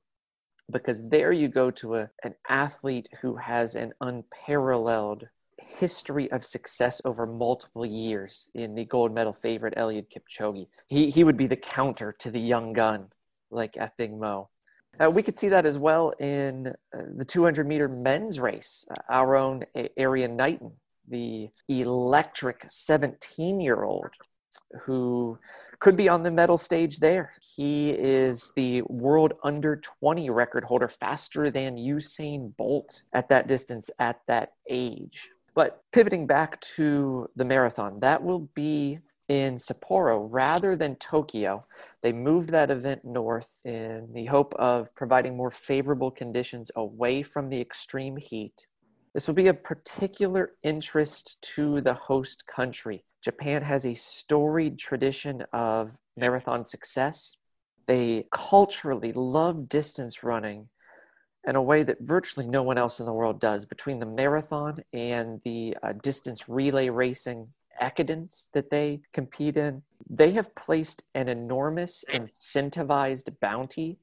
because 0.72 1.08
there 1.08 1.32
you 1.32 1.48
go 1.48 1.72
to 1.72 1.96
a, 1.96 2.10
an 2.24 2.36
athlete 2.50 3.08
who 3.22 3.36
has 3.36 3.76
an 3.76 3.94
unparalleled 4.02 5.28
history 5.64 6.32
of 6.32 6.46
success 6.46 7.02
over 7.06 7.26
multiple 7.26 7.86
years 7.86 8.50
in 8.54 8.76
the 8.76 8.86
gold 8.86 9.14
medal 9.14 9.34
favorite 9.34 9.76
Eliud 9.76 10.06
Kipchoge. 10.10 10.68
He, 10.88 11.10
he 11.10 11.24
would 11.24 11.38
be 11.38 11.48
the 11.48 11.56
counter 11.56 12.14
to 12.20 12.32
the 12.32 12.40
young 12.40 12.74
gun 12.74 13.08
like 13.52 13.74
Athing 13.74 14.20
Mu. 14.20 14.44
Uh, 15.00 15.10
we 15.10 15.24
could 15.24 15.38
see 15.38 15.50
that 15.50 15.66
as 15.66 15.78
well 15.78 16.12
in 16.20 16.68
uh, 16.68 17.02
the 17.16 17.26
200 17.26 17.68
meter 17.68 17.88
men's 17.88 18.40
race. 18.40 18.86
Uh, 18.92 18.96
our 19.10 19.36
own 19.36 19.64
Erriyon 19.98 20.36
Knighton, 20.36 20.72
the 21.08 21.50
electric 21.68 22.66
17 22.70 23.60
year 23.60 23.84
old 23.84 24.12
who 24.82 25.38
could 25.80 25.98
be 25.98 26.08
on 26.08 26.24
the 26.24 26.32
medal 26.32 26.58
stage 26.58 27.00
there. 27.00 27.34
He 27.42 27.90
is 27.90 28.54
the 28.56 28.84
world 28.84 29.34
under 29.44 29.76
20 29.76 30.30
record 30.30 30.64
holder, 30.64 30.88
faster 30.88 31.52
than 31.52 31.76
Usain 31.76 32.56
Bolt 32.56 33.02
at 33.12 33.30
that 33.30 33.48
distance 33.48 33.90
at 34.00 34.22
that 34.28 34.54
age. 34.70 35.30
But 35.56 35.84
pivoting 35.92 36.28
back 36.28 36.60
to 36.76 37.30
the 37.36 37.46
marathon, 37.46 38.00
that 38.00 38.24
will 38.24 38.50
be 38.56 39.00
in 39.30 39.56
Sapporo 39.56 40.28
rather 40.30 40.76
than 40.76 40.96
Tokyo. 40.96 41.64
They 42.02 42.12
moved 42.12 42.50
that 42.50 42.72
event 42.72 43.06
north 43.06 43.62
in 43.64 44.12
the 44.14 44.26
hope 44.26 44.54
of 44.56 44.94
providing 44.96 45.38
more 45.38 45.52
favorable 45.52 46.12
conditions 46.12 46.72
away 46.76 47.24
from 47.24 47.50
the 47.50 47.62
extreme 47.62 48.18
heat. 48.18 48.66
This 49.14 49.28
will 49.28 49.36
be 49.36 49.48
of 49.48 49.64
particular 49.64 50.54
interest 50.64 51.38
to 51.56 51.82
the 51.82 51.94
host 51.94 52.46
country 52.48 53.06
Japan 53.24 53.62
has 53.62 53.86
a 53.86 53.94
storied 53.94 54.78
tradition 54.78 55.46
of 55.54 55.98
marathon 56.18 56.66
success. 56.66 57.38
They 57.88 58.28
culturally 58.32 59.14
love 59.14 59.70
distance 59.70 60.24
running 60.24 60.68
in 61.46 61.56
a 61.56 61.62
way 61.62 61.84
that 61.84 62.00
virtually 62.02 62.48
no 62.48 62.64
one 62.64 62.78
else 62.78 63.00
in 63.00 63.06
the 63.06 63.14
world 63.14 63.40
does. 63.40 63.66
Between 63.66 64.00
the 64.00 64.06
marathon 64.06 64.84
and 64.94 65.42
the 65.44 65.76
uh, 65.84 65.94
distance 66.02 66.48
relay 66.48 66.90
racing 66.90 67.50
ekidens 67.82 68.50
that 68.54 68.70
they 68.70 69.02
compete 69.12 69.58
in, 69.58 69.82
they 70.10 70.32
have 70.32 70.56
placed 70.56 71.04
an 71.14 71.28
enormous 71.28 72.06
incentivized 72.14 73.40
bounty 73.40 73.98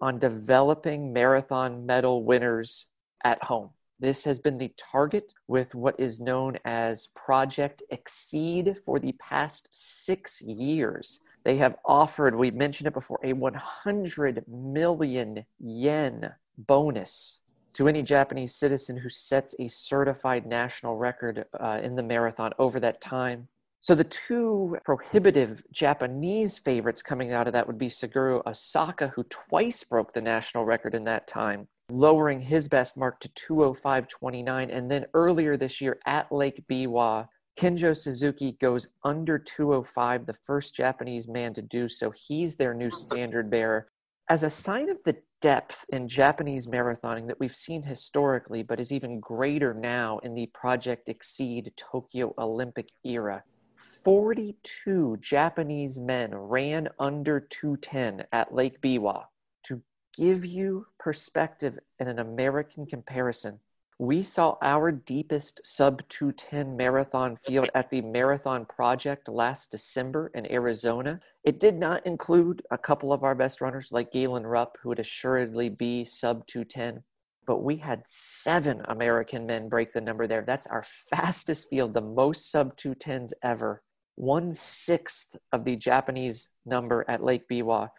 on 0.00 0.18
developing 0.18 1.12
marathon 1.12 1.86
medal 1.86 2.22
winners 2.24 2.86
at 3.24 3.42
home. 3.44 3.70
This 4.00 4.24
has 4.24 4.38
been 4.38 4.58
the 4.58 4.72
target 4.76 5.32
with 5.46 5.74
what 5.74 5.98
is 5.98 6.20
known 6.20 6.58
as 6.64 7.08
Project 7.14 7.82
Exceed 7.90 8.76
for 8.84 8.98
the 8.98 9.12
past 9.12 9.68
six 9.72 10.42
years. 10.42 11.20
They 11.44 11.56
have 11.58 11.76
offered, 11.84 12.34
we 12.34 12.50
mentioned 12.50 12.88
it 12.88 12.94
before, 12.94 13.20
a 13.22 13.32
100 13.32 14.44
million 14.48 15.44
yen 15.58 16.32
bonus 16.58 17.40
to 17.74 17.88
any 17.88 18.02
Japanese 18.02 18.54
citizen 18.54 18.96
who 18.96 19.10
sets 19.10 19.54
a 19.58 19.68
certified 19.68 20.46
national 20.46 20.96
record 20.96 21.44
uh, 21.58 21.80
in 21.82 21.96
the 21.96 22.02
marathon 22.02 22.52
over 22.58 22.78
that 22.80 23.00
time. 23.00 23.48
So 23.80 23.94
the 23.94 24.04
two 24.04 24.78
prohibitive 24.82 25.62
Japanese 25.70 26.56
favorites 26.56 27.02
coming 27.02 27.32
out 27.32 27.46
of 27.46 27.52
that 27.52 27.66
would 27.66 27.76
be 27.76 27.88
Suguru 27.88 28.42
Osako, 28.44 29.10
who 29.10 29.24
twice 29.24 29.84
broke 29.84 30.14
the 30.14 30.22
national 30.22 30.64
record 30.64 30.94
in 30.94 31.04
that 31.04 31.28
time, 31.28 31.68
lowering 31.90 32.40
his 32.40 32.66
best 32.68 32.96
mark 32.96 33.20
to 33.20 33.28
205.29. 33.28 34.74
And 34.74 34.90
then 34.90 35.04
earlier 35.12 35.58
this 35.58 35.82
year 35.82 35.98
at 36.06 36.32
Lake 36.32 36.64
Biwa, 36.66 37.28
Kengo 37.58 37.96
Suzuki 37.96 38.56
goes 38.60 38.88
under 39.04 39.38
205, 39.38 40.26
the 40.26 40.32
first 40.32 40.74
Japanese 40.74 41.28
man 41.28 41.52
to 41.54 41.62
do 41.62 41.88
so. 41.88 42.10
He's 42.10 42.56
their 42.56 42.72
new 42.72 42.90
standard 42.90 43.50
bearer. 43.50 43.88
As 44.30 44.42
a 44.42 44.50
sign 44.50 44.88
of 44.88 45.02
the 45.04 45.16
depth 45.44 45.84
in 45.90 46.08
Japanese 46.08 46.66
marathoning 46.66 47.26
that 47.26 47.38
we've 47.38 47.54
seen 47.54 47.82
historically, 47.82 48.62
but 48.62 48.80
is 48.80 48.90
even 48.90 49.20
greater 49.20 49.74
now 49.74 50.16
in 50.20 50.34
the 50.34 50.46
Project 50.54 51.10
Exceed 51.10 51.70
Tokyo 51.76 52.32
Olympic 52.38 52.88
era, 53.04 53.44
42 53.76 55.18
Japanese 55.20 55.98
men 55.98 56.34
ran 56.34 56.88
under 56.98 57.40
210 57.40 58.24
at 58.32 58.54
Lake 58.54 58.80
Biwa. 58.80 59.24
To 59.64 59.82
give 60.16 60.46
you 60.46 60.86
perspective 60.98 61.78
in 61.98 62.08
an 62.08 62.20
American 62.20 62.86
comparison, 62.86 63.60
we 63.98 64.22
saw 64.22 64.56
our 64.60 64.90
deepest 64.90 65.60
sub 65.64 66.02
210 66.08 66.76
marathon 66.76 67.36
field 67.36 67.68
at 67.74 67.90
the 67.90 68.00
Marathon 68.00 68.64
Project 68.64 69.28
last 69.28 69.70
December 69.70 70.32
in 70.34 70.50
Arizona. 70.50 71.20
It 71.44 71.60
did 71.60 71.76
not 71.76 72.04
include 72.04 72.62
a 72.70 72.78
couple 72.78 73.12
of 73.12 73.22
our 73.22 73.36
best 73.36 73.60
runners 73.60 73.92
like 73.92 74.12
Galen 74.12 74.46
Rupp, 74.46 74.78
who 74.82 74.88
would 74.88 74.98
assuredly 74.98 75.68
be 75.68 76.04
sub 76.04 76.44
210, 76.48 77.04
but 77.46 77.62
we 77.62 77.76
had 77.76 78.02
seven 78.04 78.82
American 78.86 79.46
men 79.46 79.68
break 79.68 79.92
the 79.92 80.00
number 80.00 80.26
there. 80.26 80.42
That's 80.42 80.66
our 80.66 80.84
fastest 81.10 81.68
field, 81.70 81.94
the 81.94 82.00
most 82.00 82.50
sub 82.50 82.76
210s 82.76 83.32
ever. 83.42 83.82
One 84.16 84.52
sixth 84.52 85.36
of 85.52 85.64
the 85.64 85.76
Japanese 85.76 86.48
number 86.66 87.04
at 87.08 87.22
Lake 87.22 87.48
Biwa. 87.48 87.90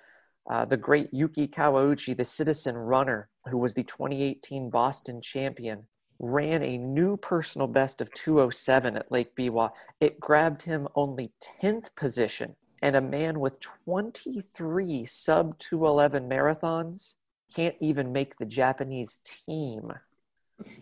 Uh, 0.50 0.64
the 0.66 0.78
great 0.78 1.10
Yuki 1.12 1.48
Kawauchi, 1.48 2.16
the 2.16 2.26
citizen 2.26 2.78
runner 2.78 3.30
who 3.50 3.58
was 3.58 3.74
the 3.74 3.84
2018 3.84 4.70
Boston 4.70 5.22
champion, 5.22 5.88
ran 6.20 6.62
a 6.62 6.78
new 6.78 7.18
personal 7.18 7.68
best 7.68 8.00
of 8.00 8.14
207 8.14 8.96
at 8.96 9.12
Lake 9.12 9.36
Biwa. 9.36 9.72
It 10.00 10.20
grabbed 10.20 10.62
him 10.62 10.88
only 10.96 11.32
10th 11.62 11.96
position, 11.96 12.56
and 12.82 12.96
a 12.96 13.02
man 13.02 13.40
with 13.40 13.60
23 13.60 15.06
sub 15.06 15.58
211 15.60 16.30
marathons 16.30 17.14
can't 17.54 17.76
even 17.80 18.12
make 18.12 18.38
the 18.38 18.46
Japanese 18.46 19.20
team 19.46 19.92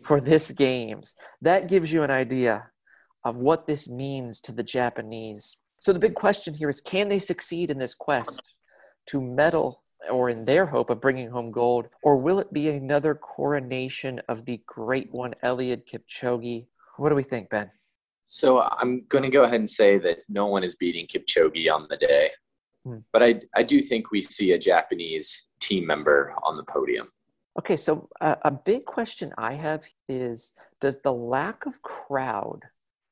for 0.04 0.20
this 0.20 0.52
games. 0.52 1.16
That 1.42 1.68
gives 1.68 1.92
you 1.92 2.04
an 2.04 2.12
idea 2.12 2.70
of 3.24 3.38
what 3.38 3.66
this 3.66 3.88
means 3.88 4.40
to 4.42 4.52
the 4.52 4.64
Japanese. 4.64 5.58
So 5.80 5.94
the 5.94 6.00
big 6.00 6.16
question 6.16 6.54
here 6.54 6.70
is 6.70 6.82
can 6.82 7.10
they 7.10 7.20
succeed 7.20 7.72
in 7.72 7.78
this 7.78 7.94
quest 7.94 8.42
to 9.08 9.22
medal 9.22 9.84
or 10.10 10.30
in 10.30 10.44
their 10.44 10.66
hope 10.66 10.90
of 10.90 11.02
bringing 11.02 11.30
home 11.30 11.52
gold, 11.52 11.88
or 12.02 12.18
will 12.18 12.40
it 12.40 12.52
be 12.52 12.70
another 12.70 13.16
coronation 13.16 14.22
of 14.28 14.46
the 14.46 14.62
great 14.66 15.12
one, 15.12 15.34
Eliud 15.44 15.84
Kipchoge? 15.88 16.68
What 16.98 17.10
do 17.10 17.16
we 17.16 17.24
think, 17.24 17.50
Ben? 17.50 17.70
So 18.26 18.62
I'm 18.62 19.06
going 19.10 19.24
to 19.24 19.30
go 19.30 19.44
ahead 19.44 19.60
and 19.60 19.70
say 19.70 19.98
that 20.00 20.20
no 20.30 20.48
one 20.48 20.64
is 20.64 20.76
beating 20.76 21.08
Kipchoge 21.08 21.72
on 21.72 21.88
the 21.90 21.98
day, 21.98 22.30
hmm. 22.86 22.98
but 23.12 23.22
I 23.22 23.42
I 23.56 23.64
do 23.64 23.82
think 23.82 24.12
we 24.12 24.22
see 24.22 24.54
a 24.54 24.58
Japanese 24.58 25.48
team 25.60 25.86
member 25.86 26.34
on 26.44 26.58
the 26.58 26.64
podium. 26.64 27.10
Okay, 27.60 27.78
so 27.78 28.10
uh, 28.20 28.36
a 28.42 28.52
big 28.52 28.86
question 28.86 29.34
I 29.38 29.54
have 29.54 29.86
is: 30.08 30.54
Does 30.80 31.02
the 31.02 31.14
lack 31.14 31.66
of 31.66 31.82
crowd 31.82 32.62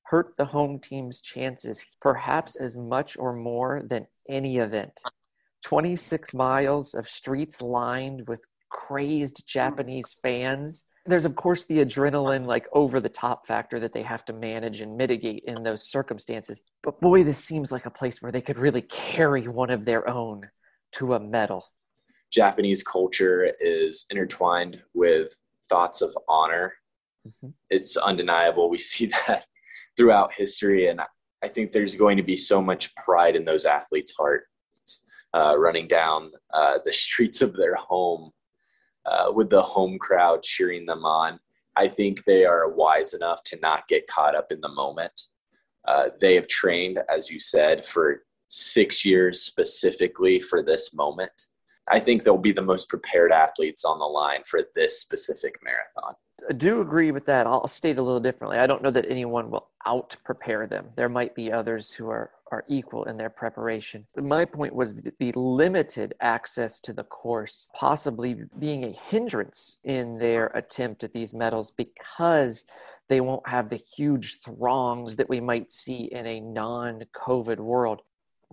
hurt 0.03 0.35
the 0.37 0.45
home 0.45 0.79
team's 0.79 1.21
chances, 1.21 1.85
perhaps 2.01 2.55
as 2.55 2.75
much 2.75 3.17
or 3.17 3.33
more 3.33 3.83
than 3.85 4.07
any 4.27 4.57
event? 4.57 5.01
26 5.63 6.33
miles 6.33 6.93
of 6.93 7.07
streets 7.07 7.61
lined 7.61 8.27
with 8.27 8.43
crazed 8.69 9.43
Japanese 9.45 10.15
fans. 10.23 10.85
There's, 11.05 11.25
of 11.25 11.35
course, 11.35 11.65
the 11.65 11.83
adrenaline, 11.83 12.45
like 12.45 12.67
over 12.73 12.99
the 12.99 13.09
top 13.09 13.45
factor 13.47 13.79
that 13.79 13.93
they 13.93 14.03
have 14.03 14.23
to 14.25 14.33
manage 14.33 14.81
and 14.81 14.95
mitigate 14.95 15.43
in 15.47 15.63
those 15.63 15.89
circumstances. 15.89 16.61
But 16.83 17.01
boy, 17.01 17.23
this 17.23 17.43
seems 17.43 17.71
like 17.71 17.85
a 17.85 17.91
place 17.91 18.21
where 18.21 18.31
they 18.31 18.41
could 18.41 18.59
really 18.59 18.83
carry 18.83 19.47
one 19.47 19.71
of 19.71 19.85
their 19.85 20.07
own 20.07 20.49
to 20.93 21.15
a 21.15 21.19
medal. 21.19 21.65
Japanese 22.31 22.83
culture 22.83 23.51
is 23.59 24.05
intertwined 24.09 24.83
with 24.93 25.35
thoughts 25.69 26.01
of 26.01 26.15
honor. 26.27 26.73
Mm-hmm. 27.27 27.49
It's 27.69 27.97
undeniable. 27.97 28.69
We 28.69 28.77
see 28.77 29.07
that 29.27 29.45
throughout 29.97 30.33
history. 30.33 30.87
And 30.87 31.01
I 31.43 31.47
think 31.47 31.71
there's 31.71 31.95
going 31.95 32.17
to 32.17 32.23
be 32.23 32.37
so 32.37 32.61
much 32.61 32.93
pride 32.95 33.35
in 33.35 33.43
those 33.43 33.65
athletes' 33.65 34.13
heart 34.17 34.45
uh, 35.33 35.55
running 35.57 35.87
down 35.87 36.31
uh, 36.53 36.79
the 36.83 36.91
streets 36.91 37.41
of 37.41 37.55
their 37.55 37.75
home 37.75 38.31
uh, 39.05 39.31
with 39.33 39.49
the 39.49 39.61
home 39.61 39.97
crowd 39.97 40.43
cheering 40.43 40.85
them 40.85 41.05
on. 41.05 41.39
I 41.75 41.87
think 41.87 42.23
they 42.23 42.45
are 42.45 42.69
wise 42.69 43.13
enough 43.13 43.43
to 43.45 43.59
not 43.61 43.87
get 43.87 44.07
caught 44.07 44.35
up 44.35 44.51
in 44.51 44.61
the 44.61 44.69
moment. 44.69 45.29
Uh, 45.87 46.09
they 46.19 46.35
have 46.35 46.47
trained, 46.47 46.99
as 47.09 47.29
you 47.29 47.39
said, 47.39 47.83
for 47.85 48.23
six 48.49 49.05
years 49.05 49.41
specifically 49.41 50.39
for 50.39 50.61
this 50.61 50.93
moment. 50.93 51.31
I 51.89 51.99
think 51.99 52.23
they'll 52.23 52.37
be 52.37 52.51
the 52.51 52.61
most 52.61 52.89
prepared 52.89 53.31
athletes 53.31 53.85
on 53.85 53.99
the 53.99 54.05
line 54.05 54.43
for 54.45 54.61
this 54.75 54.99
specific 54.99 55.55
marathon. 55.63 56.15
Do 56.57 56.81
agree 56.81 57.11
with 57.11 57.25
that. 57.25 57.45
I'll 57.47 57.67
state 57.67 57.97
a 57.97 58.01
little 58.01 58.19
differently. 58.19 58.57
I 58.57 58.67
don't 58.67 58.81
know 58.81 58.91
that 58.91 59.05
anyone 59.09 59.51
will 59.51 59.67
out 59.85 60.15
prepare 60.23 60.67
them. 60.67 60.89
There 60.95 61.09
might 61.09 61.35
be 61.35 61.51
others 61.51 61.91
who 61.91 62.09
are 62.09 62.31
are 62.51 62.65
equal 62.67 63.05
in 63.05 63.17
their 63.17 63.29
preparation. 63.29 64.05
My 64.17 64.45
point 64.45 64.75
was 64.75 64.93
the 64.93 65.31
limited 65.33 66.13
access 66.19 66.79
to 66.81 66.93
the 66.93 67.03
course 67.03 67.67
possibly 67.73 68.43
being 68.59 68.83
a 68.83 68.91
hindrance 68.91 69.77
in 69.83 70.17
their 70.17 70.47
attempt 70.47 71.03
at 71.03 71.13
these 71.13 71.33
medals 71.33 71.71
because 71.71 72.65
they 73.07 73.21
won't 73.21 73.47
have 73.47 73.69
the 73.69 73.77
huge 73.77 74.39
throngs 74.39 75.15
that 75.15 75.29
we 75.29 75.39
might 75.39 75.71
see 75.71 76.09
in 76.11 76.25
a 76.25 76.39
non 76.39 77.05
COVID 77.15 77.57
world. 77.57 78.01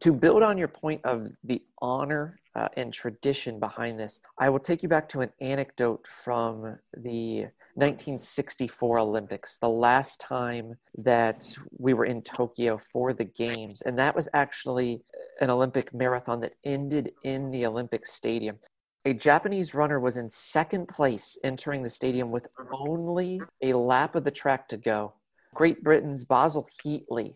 To 0.03 0.13
build 0.13 0.45
on 0.45 0.59
your 0.59 0.69
point 0.69 1.01
of 1.05 1.29
the 1.43 1.61
honor 1.83 2.39
uh, 2.55 2.69
and 2.77 2.93
tradition 2.93 3.59
behind 3.59 3.99
this, 3.99 4.21
I 4.39 4.49
will 4.49 4.61
take 4.61 4.83
you 4.85 4.89
back 4.89 5.09
to 5.11 5.23
an 5.23 5.33
anecdote 5.41 6.07
from 6.07 6.79
the 6.97 7.47
1964 7.79 8.99
Olympics, 8.99 9.59
the 9.59 9.69
last 9.69 10.21
time 10.21 10.75
that 10.97 11.45
we 11.79 11.95
were 11.95 12.07
in 12.07 12.23
Tokyo 12.23 12.77
for 12.77 13.13
the 13.13 13.23
Games. 13.23 13.83
And 13.83 13.97
that 14.01 14.17
was 14.17 14.29
actually 14.35 15.03
an 15.41 15.49
Olympic 15.49 15.95
marathon 15.95 16.41
that 16.41 16.55
ended 16.65 17.13
in 17.23 17.53
the 17.53 17.65
Olympic 17.67 18.05
Stadium. 18.05 18.59
A 19.05 19.15
Japanese 19.15 19.75
runner 19.75 20.01
was 20.01 20.17
in 20.17 20.29
second 20.29 20.89
place 20.89 21.39
entering 21.45 21.85
the 21.85 21.89
stadium 21.89 22.33
with 22.33 22.49
only 22.73 23.41
a 23.63 23.75
lap 23.75 24.17
of 24.17 24.25
the 24.25 24.33
track 24.33 24.69
to 24.71 24.77
go. 24.77 25.13
Great 25.55 25.85
Britain's 25.85 26.25
Basil 26.25 26.69
Heatley 26.85 27.35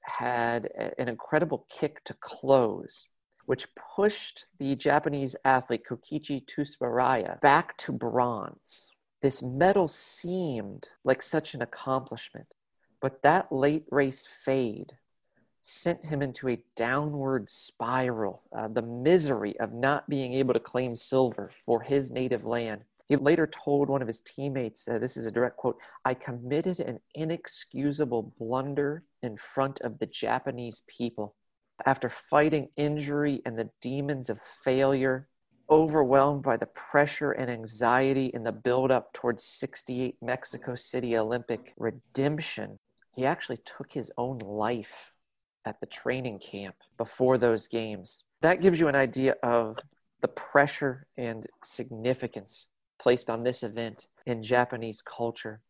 had 0.00 0.68
an 0.98 1.08
incredible 1.08 1.64
kick 1.70 2.02
to 2.06 2.14
close, 2.14 3.04
which 3.44 3.68
pushed 3.94 4.48
the 4.58 4.74
Japanese 4.74 5.36
athlete 5.44 5.84
Kokichi 5.88 6.44
Tsuburaya 6.44 7.40
back 7.40 7.76
to 7.78 7.92
bronze. 7.92 8.88
This 9.26 9.42
medal 9.42 9.88
seemed 9.88 10.90
like 11.02 11.20
such 11.20 11.52
an 11.52 11.60
accomplishment, 11.60 12.46
but 13.00 13.22
that 13.22 13.50
late 13.50 13.84
race 13.90 14.24
fade 14.24 14.98
sent 15.60 16.04
him 16.04 16.22
into 16.22 16.48
a 16.48 16.62
downward 16.76 17.50
spiral, 17.50 18.44
uh, 18.56 18.68
the 18.68 18.82
misery 18.82 19.58
of 19.58 19.72
not 19.72 20.08
being 20.08 20.32
able 20.34 20.54
to 20.54 20.60
claim 20.60 20.94
silver 20.94 21.50
for 21.50 21.80
his 21.80 22.12
native 22.12 22.44
land. 22.44 22.82
He 23.08 23.16
later 23.16 23.48
told 23.48 23.88
one 23.88 24.00
of 24.00 24.06
his 24.06 24.20
teammates, 24.20 24.86
uh, 24.86 25.00
this 25.00 25.16
is 25.16 25.26
a 25.26 25.32
direct 25.32 25.56
quote, 25.56 25.78
I 26.04 26.14
committed 26.14 26.78
an 26.78 27.00
inexcusable 27.16 28.32
blunder 28.38 29.02
in 29.24 29.36
front 29.36 29.80
of 29.80 29.98
the 29.98 30.06
Japanese 30.06 30.84
people. 30.86 31.34
After 31.84 32.08
fighting 32.08 32.68
injury 32.76 33.42
and 33.44 33.58
the 33.58 33.70
demons 33.80 34.30
of 34.30 34.40
failure, 34.40 35.26
overwhelmed 35.68 36.42
by 36.42 36.56
the 36.56 36.66
pressure 36.66 37.32
and 37.32 37.50
anxiety 37.50 38.26
in 38.26 38.44
the 38.44 38.52
build-up 38.52 39.12
towards 39.12 39.42
68 39.42 40.16
Mexico 40.22 40.74
City 40.74 41.16
Olympic 41.16 41.72
redemption, 41.76 42.78
he 43.12 43.24
actually 43.24 43.58
took 43.58 43.92
his 43.92 44.12
own 44.16 44.38
life 44.38 45.14
at 45.64 45.80
the 45.80 45.86
training 45.86 46.38
camp 46.38 46.76
before 46.96 47.38
those 47.38 47.66
games. 47.66 48.22
That 48.42 48.60
gives 48.60 48.78
you 48.78 48.88
an 48.88 48.94
idea 48.94 49.34
of 49.42 49.78
the 50.20 50.28
pressure 50.28 51.06
and 51.16 51.46
significance 51.64 52.68
placed 52.98 53.28
on 53.28 53.42
this 53.42 53.62
event 53.62 54.06
in 54.24 54.42
Japanese 54.42 55.02
culture. 55.02 55.60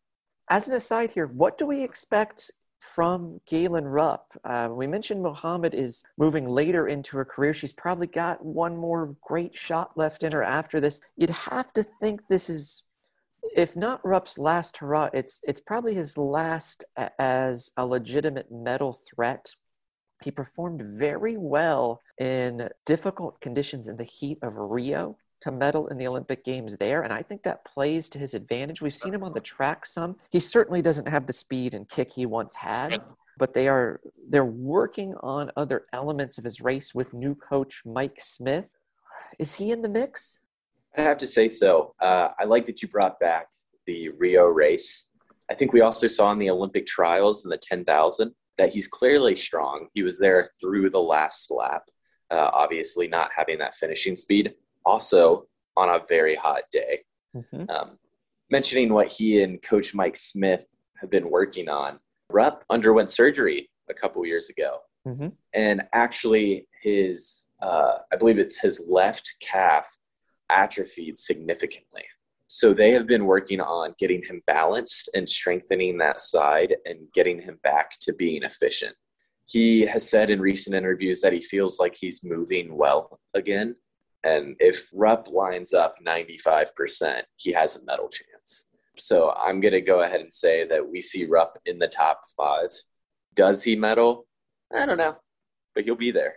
As 0.49 0.69
an 0.69 0.75
aside 0.75 1.13
here, 1.13 1.27
what 1.27 1.59
do 1.59 1.67
we 1.67 1.83
expect 1.83 2.51
from 2.79 3.41
Galen 3.47 3.85
Rupp. 3.85 4.39
Uh, 4.45 4.69
we 4.71 4.87
mentioned 4.87 5.23
Muhammad 5.23 5.75
is 5.75 6.03
moving 6.17 6.49
later 6.49 6.89
into 6.89 7.17
her 7.17 7.25
career. 7.25 7.55
She's 7.55 7.73
probably 7.73 8.07
got 8.07 8.45
one 8.45 8.77
more 8.77 9.17
great 9.23 9.55
shot 9.55 9.97
left 9.97 10.23
in 10.23 10.33
her 10.33 10.43
after 10.43 10.81
this. 10.81 11.01
You'd 11.17 11.31
have 11.31 11.73
to 11.75 11.83
think 11.83 12.23
this 12.29 12.49
is, 12.49 12.83
if 13.55 13.77
not 13.77 14.05
Rupp's 14.05 14.39
last 14.39 14.79
hurrah, 14.79 15.11
it's 15.13 15.41
it's 15.43 15.61
probably 15.61 15.95
his 15.95 16.19
last 16.19 16.85
as 17.19 17.71
a 17.77 17.87
legitimate 17.87 18.51
medal 18.51 18.99
threat. 19.15 19.55
He 20.23 20.31
performed 20.31 20.83
very 20.83 21.37
well 21.37 22.03
in 22.19 22.71
difficult 22.87 23.41
conditions 23.41 23.87
in 23.87 23.97
the 23.97 24.05
heat 24.05 24.39
of 24.43 24.57
Rio 24.57 25.19
to 25.47 25.53
medal 25.53 25.87
in 25.87 25.97
the 25.97 26.09
Olympic 26.09 26.45
Games 26.45 26.77
there, 26.77 27.03
and 27.03 27.13
I 27.13 27.23
think 27.23 27.45
that 27.45 27.65
plays 27.65 28.09
to 28.11 28.19
his 28.19 28.35
advantage. 28.35 28.83
We've 28.83 28.93
seen 28.93 29.15
him 29.15 29.23
on 29.23 29.33
the 29.33 29.41
track 29.41 29.87
some. 29.87 30.17
He 30.31 30.41
certainly 30.41 30.83
doesn't 30.83 31.07
have 31.07 31.27
the 31.27 31.33
speed 31.33 31.73
and 31.73 31.89
kick 31.89 32.13
he 32.13 32.27
once 32.27 32.57
had, 32.57 33.01
but 33.39 33.55
they 33.55 33.69
are 33.69 34.01
they're 34.29 34.45
working 34.45 35.15
on 35.21 35.53
other 35.57 35.87
elements 35.93 36.37
of 36.37 36.45
his 36.45 36.61
race 36.61 36.95
with 36.97 37.15
new 37.15 37.37
coach 37.37 37.83
Mike 37.87 38.19
Smith. 38.21 38.71
Is 39.39 39.55
he 39.55 39.71
in 39.71 39.83
the 39.83 39.89
mix? 39.89 40.41
I 40.99 41.03
have 41.03 41.19
to 41.19 41.27
say 41.27 41.49
so. 41.49 41.95
Uh, 42.01 42.31
I 42.39 42.45
like 42.45 42.67
that 42.67 42.83
you 42.83 42.89
brought 42.89 43.21
back 43.21 43.47
the 43.87 44.09
Rio 44.09 44.47
race. 44.47 45.11
I 45.49 45.55
think 45.55 45.73
we 45.73 45.81
also 45.81 46.09
saw 46.09 46.33
in 46.33 46.41
the 46.41 46.51
Olympic 46.51 46.87
trials 46.87 47.45
in 47.45 47.51
the 47.51 47.59
10,000 47.59 48.35
that 48.59 48.71
he's 48.71 48.89
clearly 48.89 49.37
strong. 49.37 49.87
He 49.95 50.03
was 50.03 50.19
there 50.19 50.49
through 50.61 50.91
the 50.91 51.01
last 51.01 51.53
lap, 51.53 51.83
uh, 52.33 52.51
obviously 52.53 53.07
not 53.07 53.31
having 53.37 53.59
that 53.59 53.77
finishing 53.77 54.17
speed 54.17 54.55
also 54.87 55.47
on 55.77 55.91
a 55.91 56.03
very 56.09 56.35
hot 56.35 56.63
day. 56.73 57.05
Mhm. 57.37 57.69
Um, 57.69 57.99
mentioning 58.51 58.93
what 58.93 59.09
he 59.09 59.43
and 59.43 59.61
Coach 59.63 59.95
Mike 59.95 60.17
Smith 60.17 60.67
have 61.01 61.11
been 61.11 61.29
working 61.29 61.69
on, 61.69 62.01
Rupp 62.31 62.65
underwent 62.71 63.11
surgery 63.11 63.71
a 63.89 63.95
couple 63.95 64.25
years 64.25 64.49
ago, 64.49 64.81
Mhm. 65.07 65.37
and 65.53 65.87
actually 65.93 66.67
his, 66.83 67.45
uh, 67.61 67.99
I 68.11 68.17
believe 68.17 68.39
it's 68.39 68.59
his 68.59 68.81
left 68.89 69.35
calf 69.41 69.87
atrophied 70.49 71.19
significantly. 71.19 72.05
So 72.49 72.73
they 72.73 72.93
have 72.93 73.07
been 73.09 73.27
working 73.27 73.61
on 73.61 73.95
getting 73.99 74.23
him 74.23 74.43
balanced 74.47 75.09
and 75.15 75.29
strengthening 75.29 75.99
that 75.99 76.21
side 76.21 76.77
and 76.87 77.13
getting 77.13 77.41
him 77.41 77.59
back 77.65 77.91
to 78.03 78.13
being 78.13 78.45
efficient. 78.45 78.97
He 79.47 79.83
has 79.83 80.09
said 80.09 80.31
in 80.31 80.41
recent 80.41 80.75
interviews 80.75 81.21
that 81.21 81.33
he 81.33 81.41
feels 81.41 81.79
like 81.79 81.97
he's 81.97 82.23
moving 82.25 82.77
well 82.77 83.21
again. 83.35 83.77
And 84.27 84.57
if 84.59 84.91
Rupp 84.93 85.29
lines 85.29 85.73
up 85.73 85.95
95%, 86.05 87.23
he 87.37 87.53
has 87.53 87.77
a 87.77 87.85
medal 87.85 88.09
chance. 88.09 88.67
So 88.97 89.33
I'm 89.39 89.61
going 89.61 89.75
to 89.75 89.81
go 89.81 90.01
ahead 90.03 90.21
and 90.21 90.35
say 90.35 90.67
that 90.67 90.91
we 90.91 91.01
see 91.01 91.27
Rupp 91.27 91.59
in 91.65 91.79
the 91.79 91.87
top 91.87 92.23
five. 92.37 92.71
Does 93.35 93.63
he 93.63 93.77
medal? 93.77 94.27
I 94.75 94.85
don't 94.85 94.99
know, 94.99 95.17
but 95.77 95.85
he'll 95.85 95.95
be 95.95 96.11
there. 96.11 96.37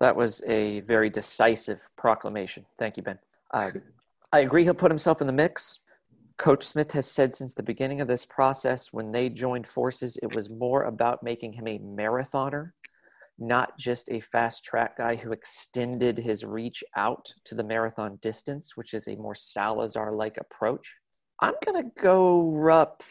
That 0.00 0.16
was 0.16 0.42
a 0.48 0.80
very 0.80 1.08
decisive 1.08 1.88
proclamation. 1.96 2.66
Thank 2.78 2.96
you, 2.96 3.04
Ben. 3.04 3.20
Uh, 3.52 3.70
I 4.32 4.40
agree 4.40 4.64
he'll 4.64 4.74
put 4.74 4.90
himself 4.90 5.20
in 5.20 5.28
the 5.28 5.32
mix. 5.32 5.80
Coach 6.36 6.64
Smith 6.64 6.90
has 6.92 7.08
said 7.08 7.32
since 7.32 7.54
the 7.54 7.62
beginning 7.62 8.00
of 8.00 8.08
this 8.08 8.24
process, 8.24 8.92
when 8.92 9.12
they 9.12 9.28
joined 9.28 9.68
forces, 9.68 10.18
it 10.20 10.34
was 10.34 10.50
more 10.50 10.82
about 10.82 11.22
making 11.22 11.52
him 11.52 11.68
a 11.68 11.78
marathoner, 11.78 12.72
not 13.38 13.78
just 13.78 14.08
a 14.10 14.20
fast 14.20 14.64
track 14.64 14.98
guy 14.98 15.16
who 15.16 15.32
extended 15.32 16.18
his 16.18 16.44
reach 16.44 16.84
out 16.96 17.32
to 17.44 17.54
the 17.54 17.64
marathon 17.64 18.18
distance, 18.22 18.76
which 18.76 18.94
is 18.94 19.08
a 19.08 19.16
more 19.16 19.34
Salazar 19.34 20.12
like 20.12 20.36
approach. 20.36 20.96
I'm 21.40 21.54
going 21.64 21.82
to 21.82 21.90
go 22.00 22.68
up 22.68 23.02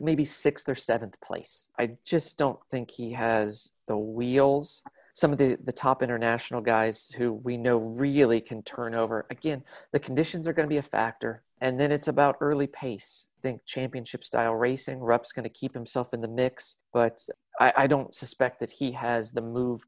maybe 0.00 0.24
sixth 0.24 0.68
or 0.68 0.76
seventh 0.76 1.20
place. 1.20 1.66
I 1.78 1.96
just 2.04 2.38
don't 2.38 2.60
think 2.70 2.90
he 2.90 3.12
has 3.12 3.70
the 3.86 3.98
wheels 3.98 4.82
some 5.14 5.32
of 5.32 5.38
the, 5.38 5.58
the 5.64 5.72
top 5.72 6.02
international 6.02 6.60
guys 6.60 7.12
who 7.16 7.32
we 7.32 7.56
know 7.56 7.78
really 7.78 8.40
can 8.40 8.62
turn 8.62 8.94
over. 8.94 9.26
Again, 9.30 9.62
the 9.92 9.98
conditions 9.98 10.48
are 10.48 10.52
going 10.52 10.66
to 10.66 10.72
be 10.72 10.78
a 10.78 10.82
factor. 10.82 11.42
And 11.60 11.78
then 11.78 11.92
it's 11.92 12.08
about 12.08 12.38
early 12.40 12.66
pace. 12.66 13.26
Think 13.42 13.64
championship 13.66 14.24
style 14.24 14.54
racing, 14.54 15.00
Rupp's 15.00 15.32
going 15.32 15.44
to 15.44 15.50
keep 15.50 15.74
himself 15.74 16.14
in 16.14 16.20
the 16.20 16.28
mix, 16.28 16.76
but 16.92 17.20
I, 17.58 17.72
I 17.76 17.86
don't 17.86 18.14
suspect 18.14 18.60
that 18.60 18.70
he 18.70 18.92
has 18.92 19.32
the 19.32 19.42
move. 19.42 19.84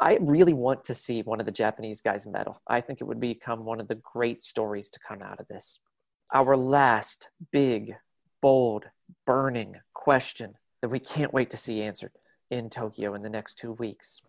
I 0.00 0.18
really 0.20 0.54
want 0.54 0.84
to 0.84 0.94
see 0.94 1.22
one 1.22 1.38
of 1.38 1.46
the 1.46 1.52
Japanese 1.52 2.00
guys 2.00 2.26
medal. 2.26 2.60
I 2.66 2.80
think 2.80 3.00
it 3.00 3.04
would 3.04 3.20
become 3.20 3.64
one 3.64 3.80
of 3.80 3.88
the 3.88 3.96
great 3.96 4.42
stories 4.42 4.90
to 4.90 5.00
come 5.06 5.22
out 5.22 5.38
of 5.38 5.48
this. 5.48 5.78
Our 6.32 6.56
last 6.56 7.28
big, 7.52 7.94
bold, 8.40 8.86
burning 9.26 9.76
question 9.92 10.54
that 10.80 10.88
we 10.88 10.98
can't 10.98 11.34
wait 11.34 11.50
to 11.50 11.56
see 11.56 11.82
answered 11.82 12.12
in 12.50 12.70
Tokyo 12.70 13.14
in 13.14 13.22
the 13.22 13.30
next 13.30 13.58
two 13.58 13.72
weeks 13.72 14.20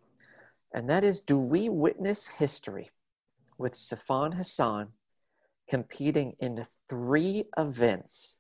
and 0.76 0.90
that 0.90 1.06
is 1.06 1.22
do 1.22 1.38
we 1.38 1.70
witness 1.70 2.28
history 2.28 2.92
with 3.58 3.74
Sifan 3.74 4.36
Hassan 4.36 4.90
competing 5.70 6.36
in 6.38 6.66
three 6.90 7.46
events 7.58 8.40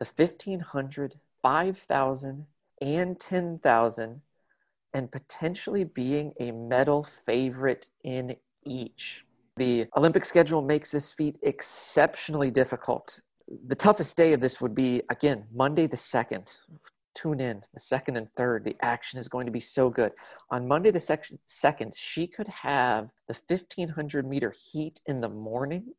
the 0.00 0.06
1500, 0.06 1.14
5000, 1.42 2.46
and 2.80 3.20
10,000, 3.20 4.22
and 4.92 5.12
potentially 5.12 5.84
being 5.84 6.32
a 6.40 6.50
medal 6.50 7.04
favorite 7.04 7.88
in 8.02 8.34
each? 8.64 9.24
The 9.56 9.86
Olympic 9.96 10.24
schedule 10.24 10.62
makes 10.62 10.90
this 10.90 11.12
feat 11.12 11.36
exceptionally 11.42 12.50
difficult. 12.50 13.20
The 13.66 13.74
toughest 13.74 14.16
day 14.16 14.32
of 14.32 14.40
this 14.40 14.60
would 14.60 14.74
be, 14.74 15.02
again, 15.10 15.44
Monday 15.52 15.86
the 15.86 15.96
2nd, 15.98 16.50
tune 17.14 17.40
in 17.40 17.62
the 17.74 17.80
second 17.80 18.16
and 18.16 18.32
third 18.36 18.64
the 18.64 18.76
action 18.80 19.18
is 19.18 19.28
going 19.28 19.44
to 19.44 19.52
be 19.52 19.60
so 19.60 19.90
good 19.90 20.12
on 20.50 20.68
monday 20.68 20.92
the 20.92 21.00
sec- 21.00 21.32
second 21.46 21.92
she 21.96 22.24
could 22.26 22.46
have 22.46 23.10
the 23.26 23.36
1500 23.48 24.24
meter 24.24 24.54
heat 24.56 25.00
in 25.06 25.20
the 25.20 25.28
morning 25.28 25.92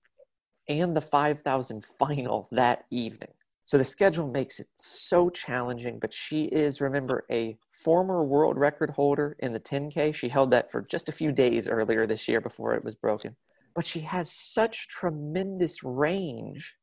and 0.70 0.96
the 0.96 1.02
5000 1.02 1.84
final 2.00 2.48
that 2.52 2.86
evening 2.90 3.34
so 3.72 3.78
the 3.78 3.84
schedule 3.86 4.28
makes 4.28 4.60
it 4.60 4.68
so 4.76 5.30
challenging 5.30 5.98
but 6.00 6.14
she 6.14 6.44
is 6.46 6.82
remember 6.82 7.24
a 7.32 7.58
former 7.72 8.24
world 8.24 8.58
record 8.58 8.90
holder 8.90 9.36
in 9.40 9.54
the 9.54 9.60
10k 9.60 10.14
she 10.14 10.28
held 10.28 10.52
that 10.52 10.72
for 10.72 10.82
just 10.82 11.08
a 11.08 11.14
few 11.14 11.32
days 11.32 11.68
earlier 11.68 12.06
this 12.06 12.28
year 12.28 12.42
before 12.42 12.76
it 12.76 12.84
was 12.84 12.96
broken 12.96 13.36
but 13.74 13.86
she 13.86 14.02
has 14.02 14.32
such 14.32 14.88
tremendous 14.90 15.84
range 15.84 16.76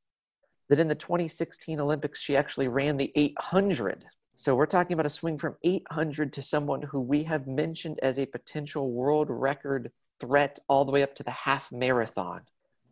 that 0.68 0.78
in 0.78 0.88
the 0.88 0.94
2016 0.94 1.80
Olympics, 1.80 2.20
she 2.20 2.36
actually 2.36 2.68
ran 2.68 2.96
the 2.96 3.12
800. 3.14 4.04
So 4.34 4.54
we're 4.54 4.66
talking 4.66 4.94
about 4.94 5.06
a 5.06 5.10
swing 5.10 5.38
from 5.38 5.56
800 5.64 6.32
to 6.34 6.42
someone 6.42 6.82
who 6.82 7.00
we 7.00 7.24
have 7.24 7.46
mentioned 7.46 7.98
as 8.02 8.18
a 8.18 8.26
potential 8.26 8.92
world 8.92 9.28
record 9.30 9.90
threat 10.20 10.58
all 10.68 10.84
the 10.84 10.92
way 10.92 11.02
up 11.02 11.14
to 11.16 11.22
the 11.22 11.30
half 11.30 11.72
marathon. 11.72 12.42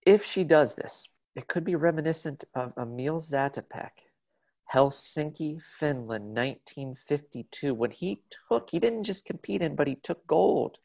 If 0.04 0.24
she 0.24 0.44
does 0.44 0.74
this, 0.74 1.08
it 1.36 1.48
could 1.48 1.64
be 1.64 1.76
reminiscent 1.76 2.44
of 2.54 2.72
Emil 2.78 3.20
Zatopek, 3.20 3.90
Helsinki, 4.72 5.62
Finland, 5.62 6.34
1952, 6.34 7.74
when 7.74 7.90
he 7.90 8.22
took, 8.48 8.70
he 8.70 8.80
didn't 8.80 9.04
just 9.04 9.26
compete 9.26 9.60
in, 9.62 9.76
but 9.76 9.86
he 9.86 9.94
took 9.94 10.26
gold. 10.26 10.78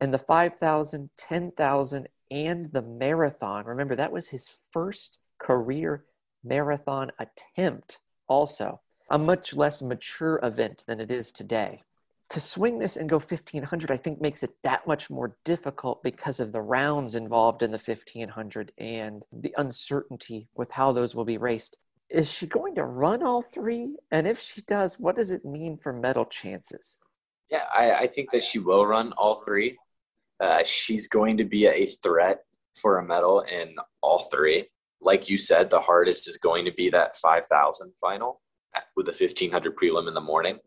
And 0.00 0.14
the 0.14 0.18
5,000, 0.18 1.10
10,000, 1.16 2.08
and 2.30 2.72
the 2.72 2.82
marathon. 2.82 3.66
Remember, 3.66 3.96
that 3.96 4.12
was 4.12 4.28
his 4.28 4.48
first 4.70 5.18
career 5.38 6.04
marathon 6.42 7.10
attempt, 7.18 7.98
also 8.28 8.80
a 9.10 9.18
much 9.18 9.54
less 9.54 9.82
mature 9.82 10.38
event 10.42 10.84
than 10.86 11.00
it 11.00 11.10
is 11.10 11.32
today. 11.32 11.82
To 12.30 12.40
swing 12.40 12.78
this 12.78 12.96
and 12.96 13.08
go 13.08 13.16
1500, 13.16 13.90
I 13.90 13.96
think 13.96 14.20
makes 14.20 14.42
it 14.42 14.50
that 14.62 14.86
much 14.86 15.10
more 15.10 15.36
difficult 15.44 16.02
because 16.02 16.40
of 16.40 16.52
the 16.52 16.62
rounds 16.62 17.14
involved 17.14 17.62
in 17.62 17.70
the 17.70 17.78
1500 17.78 18.72
and 18.78 19.22
the 19.32 19.54
uncertainty 19.56 20.48
with 20.54 20.70
how 20.70 20.92
those 20.92 21.14
will 21.14 21.24
be 21.24 21.38
raced. 21.38 21.76
Is 22.08 22.30
she 22.30 22.46
going 22.46 22.74
to 22.76 22.84
run 22.84 23.22
all 23.22 23.42
three? 23.42 23.96
And 24.10 24.26
if 24.26 24.40
she 24.40 24.62
does, 24.62 24.98
what 24.98 25.16
does 25.16 25.30
it 25.30 25.44
mean 25.44 25.76
for 25.76 25.92
medal 25.92 26.24
chances? 26.24 26.98
Yeah, 27.50 27.64
I, 27.72 27.92
I 27.92 28.06
think 28.06 28.30
that 28.32 28.42
she 28.42 28.58
will 28.58 28.86
run 28.86 29.12
all 29.12 29.36
three. 29.44 29.76
Uh, 30.40 30.64
she's 30.64 31.06
going 31.06 31.36
to 31.36 31.44
be 31.44 31.66
a 31.66 31.86
threat 31.86 32.40
for 32.74 32.98
a 32.98 33.04
medal 33.04 33.40
in 33.40 33.76
all 34.00 34.18
three. 34.32 34.64
Like 35.00 35.28
you 35.28 35.38
said, 35.38 35.70
the 35.70 35.80
hardest 35.80 36.28
is 36.28 36.36
going 36.38 36.64
to 36.64 36.72
be 36.72 36.88
that 36.90 37.16
5,000 37.16 37.92
final 38.00 38.40
with 38.96 39.06
the 39.06 39.12
1500 39.12 39.76
prelim 39.76 40.08
in 40.08 40.14
the 40.14 40.20
morning. 40.20 40.58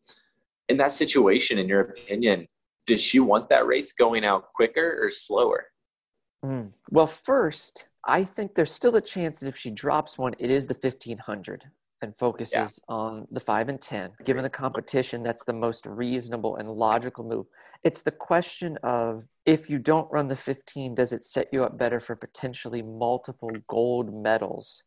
In 0.69 0.77
that 0.77 0.91
situation, 0.91 1.57
in 1.57 1.67
your 1.67 1.81
opinion, 1.81 2.47
does 2.85 3.01
she 3.01 3.19
want 3.19 3.49
that 3.49 3.65
race 3.65 3.93
going 3.93 4.25
out 4.25 4.51
quicker 4.53 4.97
or 5.01 5.09
slower? 5.11 5.67
Mm. 6.43 6.71
Well, 6.91 7.07
first, 7.07 7.87
I 8.05 8.23
think 8.23 8.55
there's 8.55 8.71
still 8.71 8.95
a 8.95 9.01
chance 9.01 9.39
that 9.39 9.47
if 9.47 9.57
she 9.57 9.71
drops 9.71 10.17
one, 10.17 10.35
it 10.39 10.51
is 10.51 10.67
the 10.67 10.73
1500 10.73 11.65
and 12.01 12.15
focuses 12.15 12.53
Yeah. 12.53 12.67
on 12.87 13.27
the 13.31 13.39
5 13.39 13.69
and 13.69 13.81
10. 13.81 14.11
Given 14.23 14.43
the 14.43 14.49
competition, 14.49 15.23
that's 15.23 15.45
the 15.45 15.53
most 15.53 15.85
reasonable 15.85 16.57
and 16.57 16.69
logical 16.69 17.23
move. 17.23 17.47
It's 17.83 18.01
the 18.01 18.11
question 18.11 18.77
of 18.83 19.23
if 19.45 19.69
you 19.69 19.79
don't 19.79 20.11
run 20.11 20.27
the 20.27 20.35
15, 20.35 20.93
does 20.95 21.11
it 21.11 21.23
set 21.23 21.47
you 21.51 21.63
up 21.63 21.77
better 21.77 21.99
for 21.99 22.15
potentially 22.15 22.83
multiple 22.83 23.51
gold 23.67 24.13
medals 24.13 24.83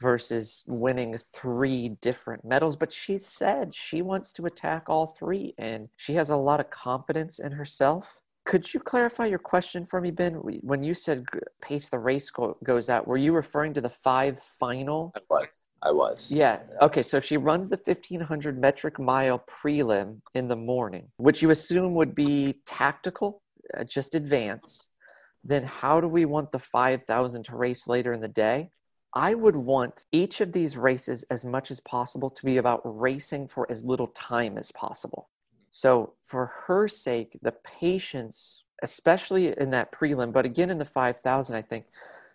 versus 0.00 0.64
winning 0.66 1.18
three 1.34 1.90
different 2.00 2.44
medals? 2.44 2.76
But 2.76 2.92
she 2.92 3.18
said 3.18 3.74
she 3.74 4.02
wants 4.02 4.32
to 4.34 4.46
attack 4.46 4.84
all 4.88 5.06
three 5.06 5.54
and 5.58 5.88
she 5.96 6.14
has 6.14 6.30
a 6.30 6.36
lot 6.36 6.60
of 6.60 6.70
confidence 6.70 7.38
in 7.38 7.52
herself. 7.52 8.18
Could 8.46 8.72
you 8.72 8.80
clarify 8.80 9.26
your 9.26 9.38
question 9.38 9.86
for 9.86 10.00
me, 10.00 10.10
Ben? 10.10 10.34
When 10.34 10.82
you 10.82 10.94
said 10.94 11.24
pace 11.62 11.88
the 11.88 11.98
race 11.98 12.30
go- 12.30 12.56
goes 12.64 12.88
out, 12.88 13.06
were 13.06 13.16
you 13.16 13.32
referring 13.32 13.74
to 13.74 13.80
the 13.80 13.88
five 13.88 14.40
final? 14.40 15.12
I 15.14 15.20
was. 15.28 15.48
I 15.82 15.92
was. 15.92 16.30
Yeah. 16.30 16.60
Okay. 16.82 17.02
So 17.02 17.16
if 17.16 17.24
she 17.24 17.36
runs 17.36 17.68
the 17.68 17.76
1500 17.76 18.58
metric 18.58 18.98
mile 18.98 19.44
prelim 19.62 20.20
in 20.34 20.48
the 20.48 20.56
morning, 20.56 21.08
which 21.16 21.42
you 21.42 21.50
assume 21.50 21.94
would 21.94 22.14
be 22.14 22.60
tactical, 22.66 23.42
uh, 23.76 23.84
just 23.84 24.14
advance, 24.14 24.86
then 25.44 25.64
how 25.64 26.00
do 26.00 26.08
we 26.08 26.24
want 26.24 26.52
the 26.52 26.58
5000 26.58 27.44
to 27.44 27.56
race 27.56 27.86
later 27.86 28.12
in 28.12 28.20
the 28.20 28.28
day? 28.28 28.70
I 29.14 29.34
would 29.34 29.56
want 29.56 30.04
each 30.12 30.40
of 30.40 30.52
these 30.52 30.76
races 30.76 31.24
as 31.24 31.44
much 31.44 31.70
as 31.70 31.80
possible 31.80 32.30
to 32.30 32.44
be 32.44 32.58
about 32.58 32.80
racing 32.84 33.48
for 33.48 33.70
as 33.70 33.84
little 33.84 34.08
time 34.08 34.56
as 34.56 34.70
possible. 34.70 35.28
So 35.70 36.14
for 36.22 36.52
her 36.66 36.86
sake, 36.86 37.38
the 37.42 37.52
patience, 37.52 38.62
especially 38.82 39.56
in 39.58 39.70
that 39.70 39.92
prelim, 39.92 40.32
but 40.32 40.44
again 40.44 40.70
in 40.70 40.78
the 40.78 40.84
5000, 40.84 41.56
I 41.56 41.62
think 41.62 41.86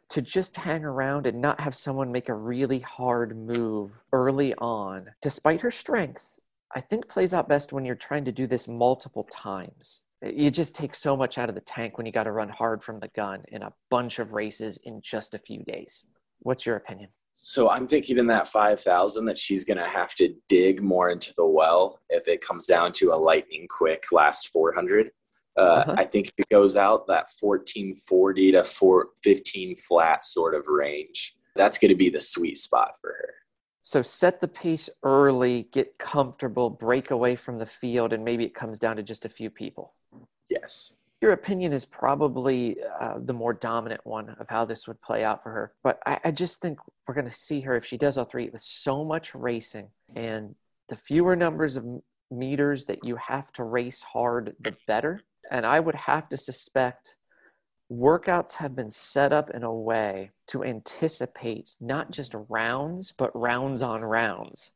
to 0.09 0.21
just 0.21 0.55
hang 0.55 0.83
around 0.83 1.27
and 1.27 1.41
not 1.41 1.59
have 1.59 1.75
someone 1.75 2.11
make 2.11 2.29
a 2.29 2.33
really 2.33 2.79
hard 2.79 3.37
move 3.37 3.91
early 4.11 4.53
on, 4.55 5.11
despite 5.21 5.61
her 5.61 5.71
strength, 5.71 6.39
I 6.75 6.81
think 6.81 7.07
plays 7.07 7.33
out 7.33 7.49
best 7.49 7.73
when 7.73 7.85
you're 7.85 7.95
trying 7.95 8.25
to 8.25 8.31
do 8.31 8.47
this 8.47 8.67
multiple 8.67 9.27
times. 9.31 10.01
You 10.21 10.51
just 10.51 10.75
take 10.75 10.95
so 10.95 11.15
much 11.15 11.37
out 11.37 11.49
of 11.49 11.55
the 11.55 11.61
tank 11.61 11.97
when 11.97 12.05
you 12.05 12.11
got 12.11 12.23
to 12.23 12.31
run 12.31 12.49
hard 12.49 12.83
from 12.83 12.99
the 12.99 13.07
gun 13.09 13.43
in 13.49 13.63
a 13.63 13.73
bunch 13.89 14.19
of 14.19 14.33
races 14.33 14.77
in 14.83 15.01
just 15.01 15.33
a 15.33 15.39
few 15.39 15.63
days. 15.63 16.03
What's 16.45 16.63
your 16.63 16.75
opinion? 16.75 17.09
So 17.33 17.71
I'm 17.71 17.87
thinking 17.87 18.19
in 18.19 18.27
that 18.27 18.47
5,000 18.47 19.25
that 19.25 19.37
she's 19.37 19.65
going 19.65 19.79
to 19.79 19.87
have 19.87 20.13
to 20.15 20.31
dig 20.47 20.83
more 20.83 21.09
into 21.09 21.33
the 21.35 21.45
well 21.45 21.99
if 22.09 22.27
it 22.27 22.39
comes 22.39 22.67
down 22.67 22.91
to 22.93 23.13
a 23.13 23.17
lightning 23.17 23.65
quick 23.67 24.03
last 24.11 24.49
400. 24.49 25.09
Uh, 25.57 25.61
uh-huh. 25.61 25.95
I 25.97 26.03
think 26.03 26.27
if 26.27 26.33
it 26.37 26.49
goes 26.49 26.77
out 26.77 27.07
that 27.07 27.27
1440 27.41 28.51
to 28.51 28.63
415 28.63 29.75
flat 29.75 30.23
sort 30.23 30.53
of 30.53 30.67
range, 30.67 31.35
that's 31.55 31.79
going 31.79 31.89
to 31.89 31.95
be 31.95 32.09
the 32.09 32.19
sweet 32.19 32.59
spot 32.59 32.91
for 33.01 33.09
her. 33.09 33.33
So 33.81 34.03
set 34.03 34.39
the 34.39 34.47
pace 34.47 34.87
early, 35.01 35.67
get 35.71 35.97
comfortable, 35.97 36.69
break 36.69 37.09
away 37.09 37.35
from 37.35 37.57
the 37.57 37.65
field, 37.65 38.13
and 38.13 38.23
maybe 38.23 38.45
it 38.45 38.53
comes 38.53 38.77
down 38.77 38.97
to 38.97 39.03
just 39.03 39.25
a 39.25 39.29
few 39.29 39.49
people. 39.49 39.95
Yes. 40.47 40.93
Your 41.25 41.33
opinion 41.33 41.73
is 41.73 41.85
probably 41.85 42.77
uh, 42.99 43.15
the 43.17 43.33
more 43.33 43.51
dominant 43.51 44.01
one 44.03 44.35
of 44.39 44.47
how 44.47 44.63
this 44.63 44.87
would 44.87 45.01
play 45.01 45.23
out 45.23 45.41
for 45.41 45.49
her. 45.49 45.73
But 45.81 45.97
I, 46.05 46.19
I 46.25 46.29
just 46.29 46.61
think 46.61 46.77
we're 47.07 47.15
going 47.15 47.27
to 47.27 47.35
see 47.35 47.61
her, 47.61 47.75
if 47.75 47.83
she 47.83 47.97
does 47.97 48.19
all 48.19 48.25
three, 48.25 48.47
with 48.47 48.61
so 48.61 49.03
much 49.03 49.33
racing 49.33 49.87
and 50.15 50.53
the 50.87 50.95
fewer 50.95 51.35
numbers 51.35 51.77
of 51.77 51.83
meters 52.29 52.85
that 52.85 53.03
you 53.03 53.15
have 53.15 53.51
to 53.53 53.63
race 53.63 54.03
hard, 54.03 54.53
the 54.59 54.75
better. 54.85 55.21
And 55.49 55.65
I 55.65 55.79
would 55.79 55.95
have 55.95 56.29
to 56.29 56.37
suspect 56.37 57.15
workouts 57.91 58.53
have 58.57 58.75
been 58.75 58.91
set 58.91 59.33
up 59.33 59.49
in 59.49 59.63
a 59.63 59.73
way 59.73 60.29
to 60.49 60.63
anticipate 60.63 61.71
not 61.81 62.11
just 62.11 62.35
rounds, 62.49 63.11
but 63.17 63.35
rounds 63.35 63.81
on 63.81 64.03
rounds. 64.03 64.73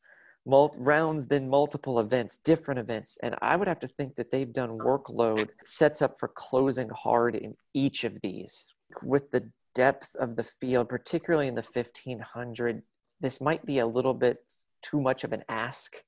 Mul- 0.50 0.76
rounds, 0.78 1.28
then 1.28 1.50
multiple 1.50 2.00
events, 2.00 2.38
different 2.38 2.80
events. 2.80 3.18
And 3.22 3.36
I 3.42 3.56
would 3.56 3.68
have 3.68 3.80
to 3.82 3.88
think 3.88 4.16
that 4.16 4.32
they've 4.32 4.52
done 4.52 4.80
workload 4.80 5.50
sets 5.64 6.02
up 6.02 6.20
for 6.20 6.28
closing 6.28 6.90
hard 6.90 7.36
in 7.36 7.56
each 7.74 8.04
of 8.04 8.20
these. 8.22 8.66
With 9.04 9.32
the 9.32 9.50
depth 9.76 10.16
of 10.16 10.36
the 10.36 10.44
field, 10.44 10.90
particularly 10.90 11.48
in 11.48 11.56
the 11.56 11.62
1500, 11.62 12.82
this 13.22 13.40
might 13.40 13.66
be 13.66 13.80
a 13.80 13.88
little 13.88 14.14
bit 14.14 14.44
too 14.82 15.00
much 15.00 15.24
of 15.24 15.34
an 15.34 15.44
ask 15.48 16.04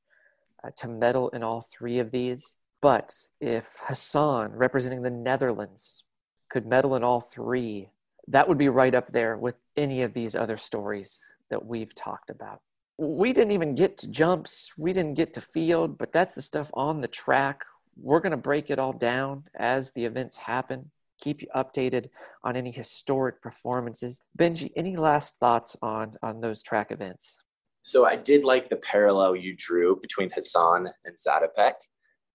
uh, 0.64 0.72
to 0.78 0.88
medal 0.88 1.30
in 1.30 1.44
all 1.44 1.62
three 1.62 2.00
of 2.00 2.12
these. 2.12 2.56
But 2.82 3.14
if 3.39 3.78
Hassan, 3.84 4.54
representing 4.54 5.04
the 5.04 5.12
Netherlands, 5.12 6.04
could 6.50 6.66
medal 6.66 6.96
in 6.96 7.04
all 7.04 7.22
three, 7.22 7.89
that 8.28 8.48
would 8.48 8.58
be 8.58 8.70
right 8.70 8.96
up 8.96 9.12
there 9.12 9.38
with 9.38 9.56
any 9.78 10.02
of 10.02 10.14
these 10.14 10.36
other 10.36 10.58
stories 10.58 11.20
that 11.50 11.66
we've 11.66 11.94
talked 11.94 12.30
about. 12.30 12.62
We 13.02 13.34
didn't 13.34 13.52
even 13.52 13.74
get 13.74 13.97
to 13.99 14.08
jumps, 14.08 14.72
we 14.78 14.93
didn't 14.93 15.16
get 15.16 15.34
to 15.34 15.41
field, 15.41 15.97
but 15.97 16.12
that's 16.12 16.36
the 16.36 16.41
stuff 16.41 16.70
on 16.74 16.99
the 16.99 17.08
track. 17.08 17.66
We're 17.97 18.20
going 18.20 18.32
to 18.32 18.38
break 18.38 18.70
it 18.70 18.80
all 18.80 18.93
down 18.93 19.45
as 19.56 19.91
the 19.91 20.06
events 20.06 20.38
happen. 20.38 20.91
Keep 21.20 21.41
you 21.41 21.47
updated 21.56 22.10
on 22.43 22.56
any 22.56 22.72
historic 22.72 23.41
performances. 23.41 24.20
Benji, 24.38 24.72
any 24.76 24.95
last 24.95 25.38
thoughts 25.38 25.76
on 25.82 26.16
on 26.22 26.41
those 26.41 26.64
track 26.64 26.91
events? 26.91 27.38
So 27.84 28.06
I 28.06 28.16
did 28.16 28.45
like 28.45 28.70
the 28.70 28.78
parallel 28.78 29.36
you 29.36 29.56
drew 29.58 29.99
between 29.99 30.30
Hassan 30.30 30.88
and 31.06 31.16
Zatopek, 31.16 31.74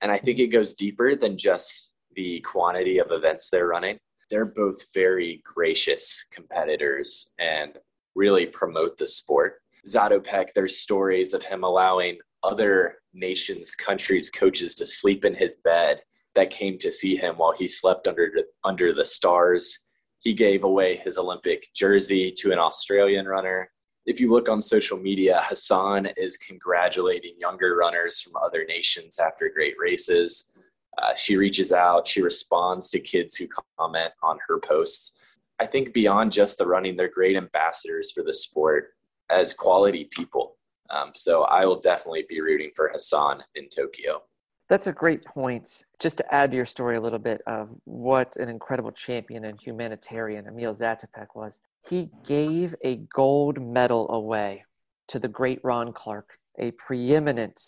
and 0.01 0.11
I 0.11 0.19
think 0.19 0.39
it 0.41 0.49
goes 0.49 0.75
deeper 0.75 1.14
than 1.14 1.39
just 1.39 1.93
the 2.14 2.41
quantity 2.41 2.99
of 2.99 3.12
events 3.12 3.51
they're 3.51 3.69
running 3.69 3.99
they're 4.31 4.45
both 4.47 4.93
very 4.93 5.43
gracious 5.45 6.25
competitors 6.33 7.29
and 7.39 7.79
really 8.14 8.47
promote 8.47 8.97
the 8.97 9.07
sport. 9.07 9.61
Zatopek, 9.89 10.49
there's 10.55 10.78
stories 10.78 11.32
of 11.32 11.45
him 11.45 11.62
allowing 11.62 12.18
other 12.43 12.99
nations, 13.14 13.70
countries, 13.72 14.30
coaches 14.30 14.74
to 14.76 14.87
sleep 14.87 15.24
in 15.24 15.34
his 15.34 15.57
bed 15.57 16.01
that 16.34 16.51
came 16.51 16.78
to 16.78 16.93
see 16.93 17.16
him 17.16 17.37
while 17.37 17.53
he 17.53 17.66
slept 17.66 18.07
under 18.07 18.30
under 18.64 18.93
the 18.93 19.05
stars. 19.05 19.78
He 20.20 20.32
gave 20.32 20.64
away 20.64 20.97
his 20.97 21.18
Olympic 21.18 21.68
jersey 21.74 22.32
to 22.39 22.53
an 22.53 22.59
Australian 22.59 23.26
runner. 23.26 23.70
If 24.07 24.20
you 24.20 24.30
look 24.30 24.49
on 24.49 24.62
social 24.62 24.99
media, 24.99 25.41
Hassan 25.45 26.07
is 26.16 26.37
congratulating 26.37 27.34
younger 27.39 27.76
runners 27.76 28.20
from 28.20 28.37
other 28.37 28.64
nations 28.64 29.18
after 29.18 29.49
great 29.49 29.74
races. 29.80 30.53
Uh, 30.99 31.14
she 31.14 31.37
reaches 31.37 31.72
out, 31.72 32.07
she 32.07 32.22
responds 32.22 32.91
to 32.91 33.01
kids 33.01 33.37
who 33.37 33.47
comment 33.78 34.12
on 34.22 34.39
her 34.49 34.59
posts. 34.59 35.12
I 35.59 35.66
think 35.66 35.93
beyond 35.93 36.32
just 36.32 36.59
the 36.59 36.66
running, 36.66 36.97
they're 36.97 37.09
great 37.09 37.37
ambassadors 37.37 38.12
for 38.12 38.22
the 38.22 38.32
sport 38.32 38.96
as 39.31 39.53
quality 39.53 40.09
people. 40.11 40.57
Um, 40.91 41.11
so 41.14 41.43
I 41.45 41.66
will 41.66 41.81
definitely 41.81 42.27
be 42.29 42.41
rooting 42.41 42.70
for 42.74 42.89
Hassan 42.93 43.43
in 43.55 43.68
Tokyo. 43.68 44.22
That's 44.68 44.89
a 44.89 44.93
great 44.93 45.24
point. 45.24 45.85
Just 46.01 46.16
to 46.18 46.35
add 46.35 46.51
to 46.51 46.57
your 46.57 46.66
story 46.66 46.97
a 46.97 47.01
little 47.01 47.20
bit 47.20 47.41
of 47.47 47.72
what 47.85 48.37
an 48.37 48.49
incredible 48.49 48.91
champion 48.91 49.45
and 49.45 49.61
humanitarian 49.61 50.47
Emil 50.49 50.74
Zatopek 50.74 51.29
was. 51.35 51.61
He 51.89 52.11
gave 52.24 52.74
a 52.83 52.97
gold 53.14 53.61
medal 53.61 54.11
away 54.11 54.64
to 55.09 55.20
the 55.20 55.29
great 55.29 55.61
Ron 55.62 55.93
Clarke, 55.93 56.39
a 56.59 56.72
preeminent 56.72 57.62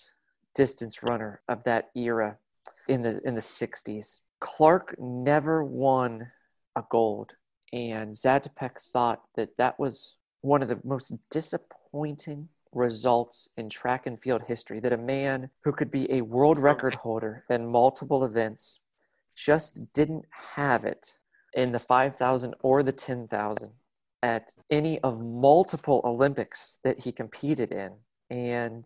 distance 0.56 1.02
runner 1.04 1.40
of 1.48 1.62
that 1.64 1.90
era 1.94 2.36
in 2.88 3.02
the 3.02 3.20
in 3.24 3.34
the 3.34 3.40
60s. 3.40 4.20
Clarke 4.40 4.96
never 4.98 5.62
won 5.62 6.28
a 6.74 6.82
gold, 6.90 7.32
and 7.72 8.14
Zatopek 8.14 8.80
thought 8.92 9.22
that 9.36 9.56
that 9.56 9.78
was 9.78 10.16
one 10.40 10.62
of 10.62 10.68
the 10.68 10.80
most 10.84 11.12
disappointing 11.30 12.48
results 12.72 13.48
in 13.56 13.68
track 13.68 14.06
and 14.06 14.20
field 14.20 14.42
history. 14.46 14.80
That 14.80 14.92
a 14.92 14.98
man 14.98 15.50
who 15.64 15.72
could 15.72 15.90
be 15.90 16.10
a 16.12 16.22
world 16.22 16.58
record 16.58 16.94
holder 16.94 17.44
in 17.48 17.66
multiple 17.66 18.24
events 18.24 18.80
just 19.34 19.92
didn't 19.92 20.24
have 20.56 20.84
it 20.84 21.14
in 21.54 21.72
the 21.72 21.78
5,000 21.78 22.54
or 22.60 22.82
the 22.82 22.92
10,000 22.92 23.70
at 24.22 24.52
any 24.70 24.98
of 25.00 25.24
multiple 25.24 26.00
Olympics 26.04 26.78
that 26.84 27.00
he 27.00 27.12
competed 27.12 27.72
in. 27.72 27.92
And 28.30 28.84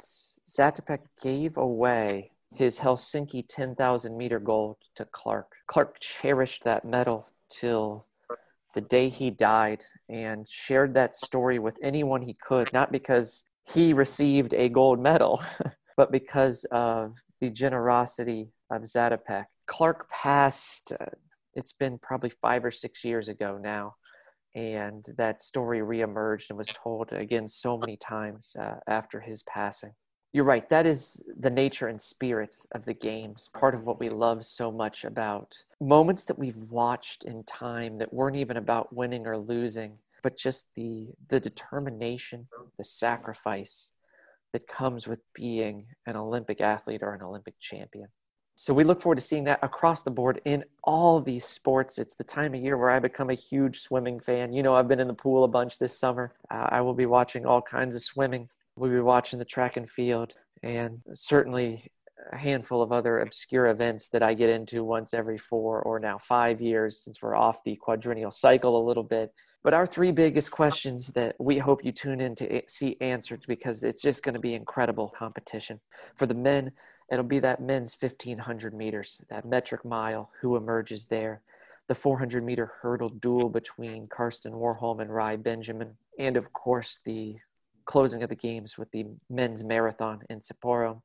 Zatopek 0.48 1.00
gave 1.20 1.56
away 1.56 2.32
his 2.54 2.78
Helsinki 2.78 3.44
10,000 3.48 4.16
meter 4.16 4.38
gold 4.38 4.76
to 4.96 5.04
Clarke. 5.06 5.52
Clarke 5.66 5.98
cherished 6.00 6.64
that 6.64 6.84
medal 6.84 7.28
till 7.50 8.06
the 8.74 8.80
day 8.80 9.08
he 9.08 9.30
died 9.30 9.84
and 10.08 10.48
shared 10.48 10.94
that 10.94 11.14
story 11.14 11.58
with 11.58 11.78
anyone 11.82 12.22
he 12.22 12.34
could, 12.34 12.72
not 12.72 12.92
because 12.92 13.44
he 13.72 13.92
received 13.92 14.54
a 14.54 14.68
gold 14.68 15.00
medal, 15.00 15.42
but 15.96 16.10
because 16.10 16.64
of 16.70 17.16
the 17.40 17.50
generosity 17.50 18.48
of 18.70 18.82
Zatopek. 18.82 19.44
Clarke 19.66 20.08
passed, 20.08 20.92
uh, 21.00 21.06
it's 21.54 21.72
been 21.72 21.98
probably 21.98 22.30
five 22.30 22.64
or 22.64 22.70
six 22.70 23.04
years 23.04 23.28
ago 23.28 23.58
now, 23.62 23.94
and 24.54 25.06
that 25.16 25.40
story 25.40 25.80
reemerged 25.80 26.48
and 26.48 26.58
was 26.58 26.68
told 26.68 27.12
again 27.12 27.48
so 27.48 27.76
many 27.76 27.96
times 27.96 28.56
uh, 28.58 28.76
after 28.86 29.20
his 29.20 29.42
passing 29.44 29.92
you're 30.32 30.44
right. 30.44 30.66
That 30.70 30.86
is 30.86 31.22
the 31.38 31.50
nature 31.50 31.88
and 31.88 32.00
spirit 32.00 32.56
of 32.72 32.86
the 32.86 32.94
games. 32.94 33.50
Part 33.54 33.74
of 33.74 33.84
what 33.84 34.00
we 34.00 34.08
love 34.08 34.46
so 34.46 34.72
much 34.72 35.04
about 35.04 35.64
moments 35.80 36.24
that 36.24 36.38
we've 36.38 36.56
watched 36.56 37.24
in 37.24 37.44
time 37.44 37.98
that 37.98 38.14
weren't 38.14 38.36
even 38.36 38.56
about 38.56 38.94
winning 38.94 39.26
or 39.26 39.36
losing, 39.36 39.98
but 40.22 40.36
just 40.36 40.74
the 40.74 41.08
the 41.28 41.38
determination, 41.38 42.48
the 42.78 42.84
sacrifice 42.84 43.90
that 44.52 44.66
comes 44.66 45.06
with 45.06 45.20
being 45.34 45.86
an 46.06 46.16
Olympic 46.16 46.60
athlete 46.60 47.02
or 47.02 47.14
an 47.14 47.22
Olympic 47.22 47.58
champion. 47.60 48.08
So 48.54 48.74
we 48.74 48.84
look 48.84 49.00
forward 49.00 49.16
to 49.16 49.24
seeing 49.24 49.44
that 49.44 49.58
across 49.62 50.02
the 50.02 50.10
board 50.10 50.40
in 50.44 50.64
all 50.84 51.20
these 51.20 51.44
sports. 51.44 51.98
It's 51.98 52.14
the 52.14 52.24
time 52.24 52.54
of 52.54 52.60
year 52.60 52.76
where 52.76 52.90
I 52.90 52.98
become 52.98 53.30
a 53.30 53.34
huge 53.34 53.80
swimming 53.80 54.20
fan. 54.20 54.52
You 54.52 54.62
know, 54.62 54.74
I've 54.74 54.88
been 54.88 55.00
in 55.00 55.08
the 55.08 55.14
pool 55.14 55.44
a 55.44 55.48
bunch 55.48 55.78
this 55.78 55.98
summer. 55.98 56.34
Uh, 56.50 56.68
I 56.70 56.82
will 56.82 56.94
be 56.94 57.06
watching 57.06 57.46
all 57.46 57.62
kinds 57.62 57.96
of 57.96 58.02
swimming 58.02 58.48
we 58.76 58.90
were 58.90 59.04
watching 59.04 59.38
the 59.38 59.44
track 59.44 59.76
and 59.76 59.88
field, 59.88 60.34
and 60.62 61.02
certainly 61.14 61.90
a 62.30 62.36
handful 62.36 62.82
of 62.82 62.92
other 62.92 63.20
obscure 63.20 63.66
events 63.66 64.08
that 64.08 64.22
I 64.22 64.34
get 64.34 64.48
into 64.48 64.84
once 64.84 65.12
every 65.12 65.38
four 65.38 65.82
or 65.82 65.98
now 65.98 66.18
five 66.18 66.60
years 66.60 67.02
since 67.02 67.20
we're 67.20 67.34
off 67.34 67.64
the 67.64 67.76
quadrennial 67.76 68.30
cycle 68.30 68.80
a 68.80 68.86
little 68.86 69.02
bit. 69.02 69.32
But 69.64 69.74
our 69.74 69.86
three 69.86 70.10
biggest 70.10 70.50
questions 70.50 71.08
that 71.08 71.36
we 71.38 71.58
hope 71.58 71.84
you 71.84 71.92
tune 71.92 72.20
in 72.20 72.34
to 72.36 72.62
see 72.66 72.96
answered 73.00 73.44
because 73.46 73.84
it's 73.84 74.02
just 74.02 74.22
going 74.22 74.34
to 74.34 74.40
be 74.40 74.54
incredible 74.54 75.12
competition. 75.16 75.80
For 76.16 76.26
the 76.26 76.34
men, 76.34 76.72
it'll 77.10 77.24
be 77.24 77.38
that 77.40 77.60
men's 77.60 77.96
1500 77.98 78.74
meters, 78.74 79.24
that 79.30 79.44
metric 79.44 79.84
mile, 79.84 80.30
who 80.40 80.56
emerges 80.56 81.06
there, 81.06 81.42
the 81.88 81.94
400 81.94 82.44
meter 82.44 82.72
hurdle 82.80 83.10
duel 83.10 83.48
between 83.48 84.08
Karsten 84.08 84.52
Warholm 84.52 85.00
and 85.00 85.14
Rai 85.14 85.36
Benjamin, 85.36 85.96
and 86.18 86.36
of 86.36 86.52
course 86.52 87.00
the 87.04 87.36
closing 87.84 88.22
of 88.22 88.28
the 88.28 88.34
games 88.34 88.78
with 88.78 88.90
the 88.90 89.06
men's 89.28 89.64
marathon 89.64 90.22
in 90.28 90.40
Sapporo. 90.40 91.02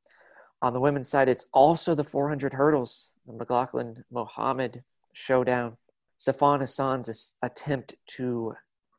On 0.61 0.73
the 0.73 0.79
women's 0.79 1.09
side, 1.09 1.29
it's 1.29 1.45
also 1.53 1.93
the 1.93 2.03
400 2.03 2.53
hurdles, 2.53 3.11
the 3.25 3.33
McLaughlin 3.33 4.03
Muhammad 4.11 4.83
showdown. 5.13 5.77
Sifan 6.19 6.61
Hassan's 6.61 7.35
attempt 7.43 7.95
to 8.07 8.55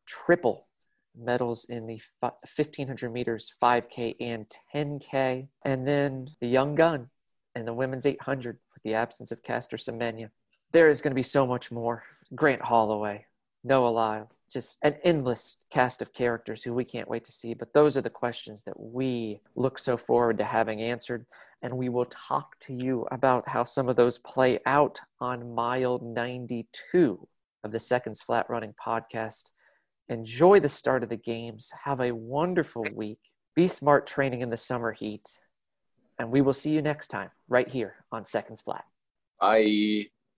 triple 0.06 0.68
medals 1.16 1.64
in 1.64 1.86
the 1.86 2.00
1500 2.20 3.12
meters, 3.12 3.52
5K, 3.60 4.16
and 4.20 4.46
10K. 4.72 5.48
And 5.64 5.86
then 5.86 6.30
the 6.40 6.46
young 6.46 6.74
gun 6.74 7.10
and 7.54 7.66
the 7.66 7.74
women's 7.74 8.06
800 8.06 8.58
with 8.72 8.82
the 8.84 8.94
absence 8.94 9.32
of 9.32 9.42
Caster 9.42 9.76
Semenya. 9.76 10.30
There 10.70 10.88
is 10.88 11.02
going 11.02 11.10
to 11.10 11.16
be 11.16 11.22
so 11.22 11.46
much 11.46 11.72
more. 11.72 12.04
Grant 12.34 12.62
Holloway, 12.62 13.26
Noah 13.64 13.88
Lyle, 13.88 14.30
just 14.52 14.78
an 14.82 14.96
endless 15.04 15.58
cast 15.70 16.02
of 16.02 16.12
characters 16.12 16.62
who 16.62 16.72
we 16.72 16.84
can't 16.84 17.08
wait 17.08 17.24
to 17.24 17.32
see. 17.32 17.54
But 17.54 17.72
those 17.72 17.96
are 17.96 18.02
the 18.02 18.10
questions 18.10 18.62
that 18.64 18.78
we 18.78 19.40
look 19.54 19.78
so 19.78 19.96
forward 19.96 20.38
to 20.38 20.44
having 20.44 20.80
answered. 20.80 21.26
And 21.62 21.76
we 21.76 21.88
will 21.88 22.06
talk 22.06 22.58
to 22.60 22.74
you 22.74 23.06
about 23.10 23.48
how 23.48 23.64
some 23.64 23.88
of 23.88 23.96
those 23.96 24.18
play 24.18 24.60
out 24.64 25.00
on 25.20 25.54
mile 25.54 25.98
92 25.98 27.28
of 27.64 27.72
the 27.72 27.80
Seconds 27.80 28.22
Flat 28.22 28.48
Running 28.48 28.74
podcast. 28.84 29.50
Enjoy 30.08 30.60
the 30.60 30.68
start 30.68 31.02
of 31.02 31.08
the 31.08 31.16
games. 31.16 31.70
Have 31.84 32.00
a 32.00 32.14
wonderful 32.14 32.86
week. 32.94 33.18
Be 33.54 33.68
smart 33.68 34.06
training 34.06 34.40
in 34.40 34.50
the 34.50 34.56
summer 34.56 34.92
heat. 34.92 35.28
And 36.18 36.30
we 36.30 36.40
will 36.40 36.54
see 36.54 36.70
you 36.70 36.82
next 36.82 37.08
time 37.08 37.30
right 37.48 37.68
here 37.68 37.96
on 38.10 38.24
Seconds 38.24 38.60
Flat. 38.60 38.84
Bye. 39.40 40.06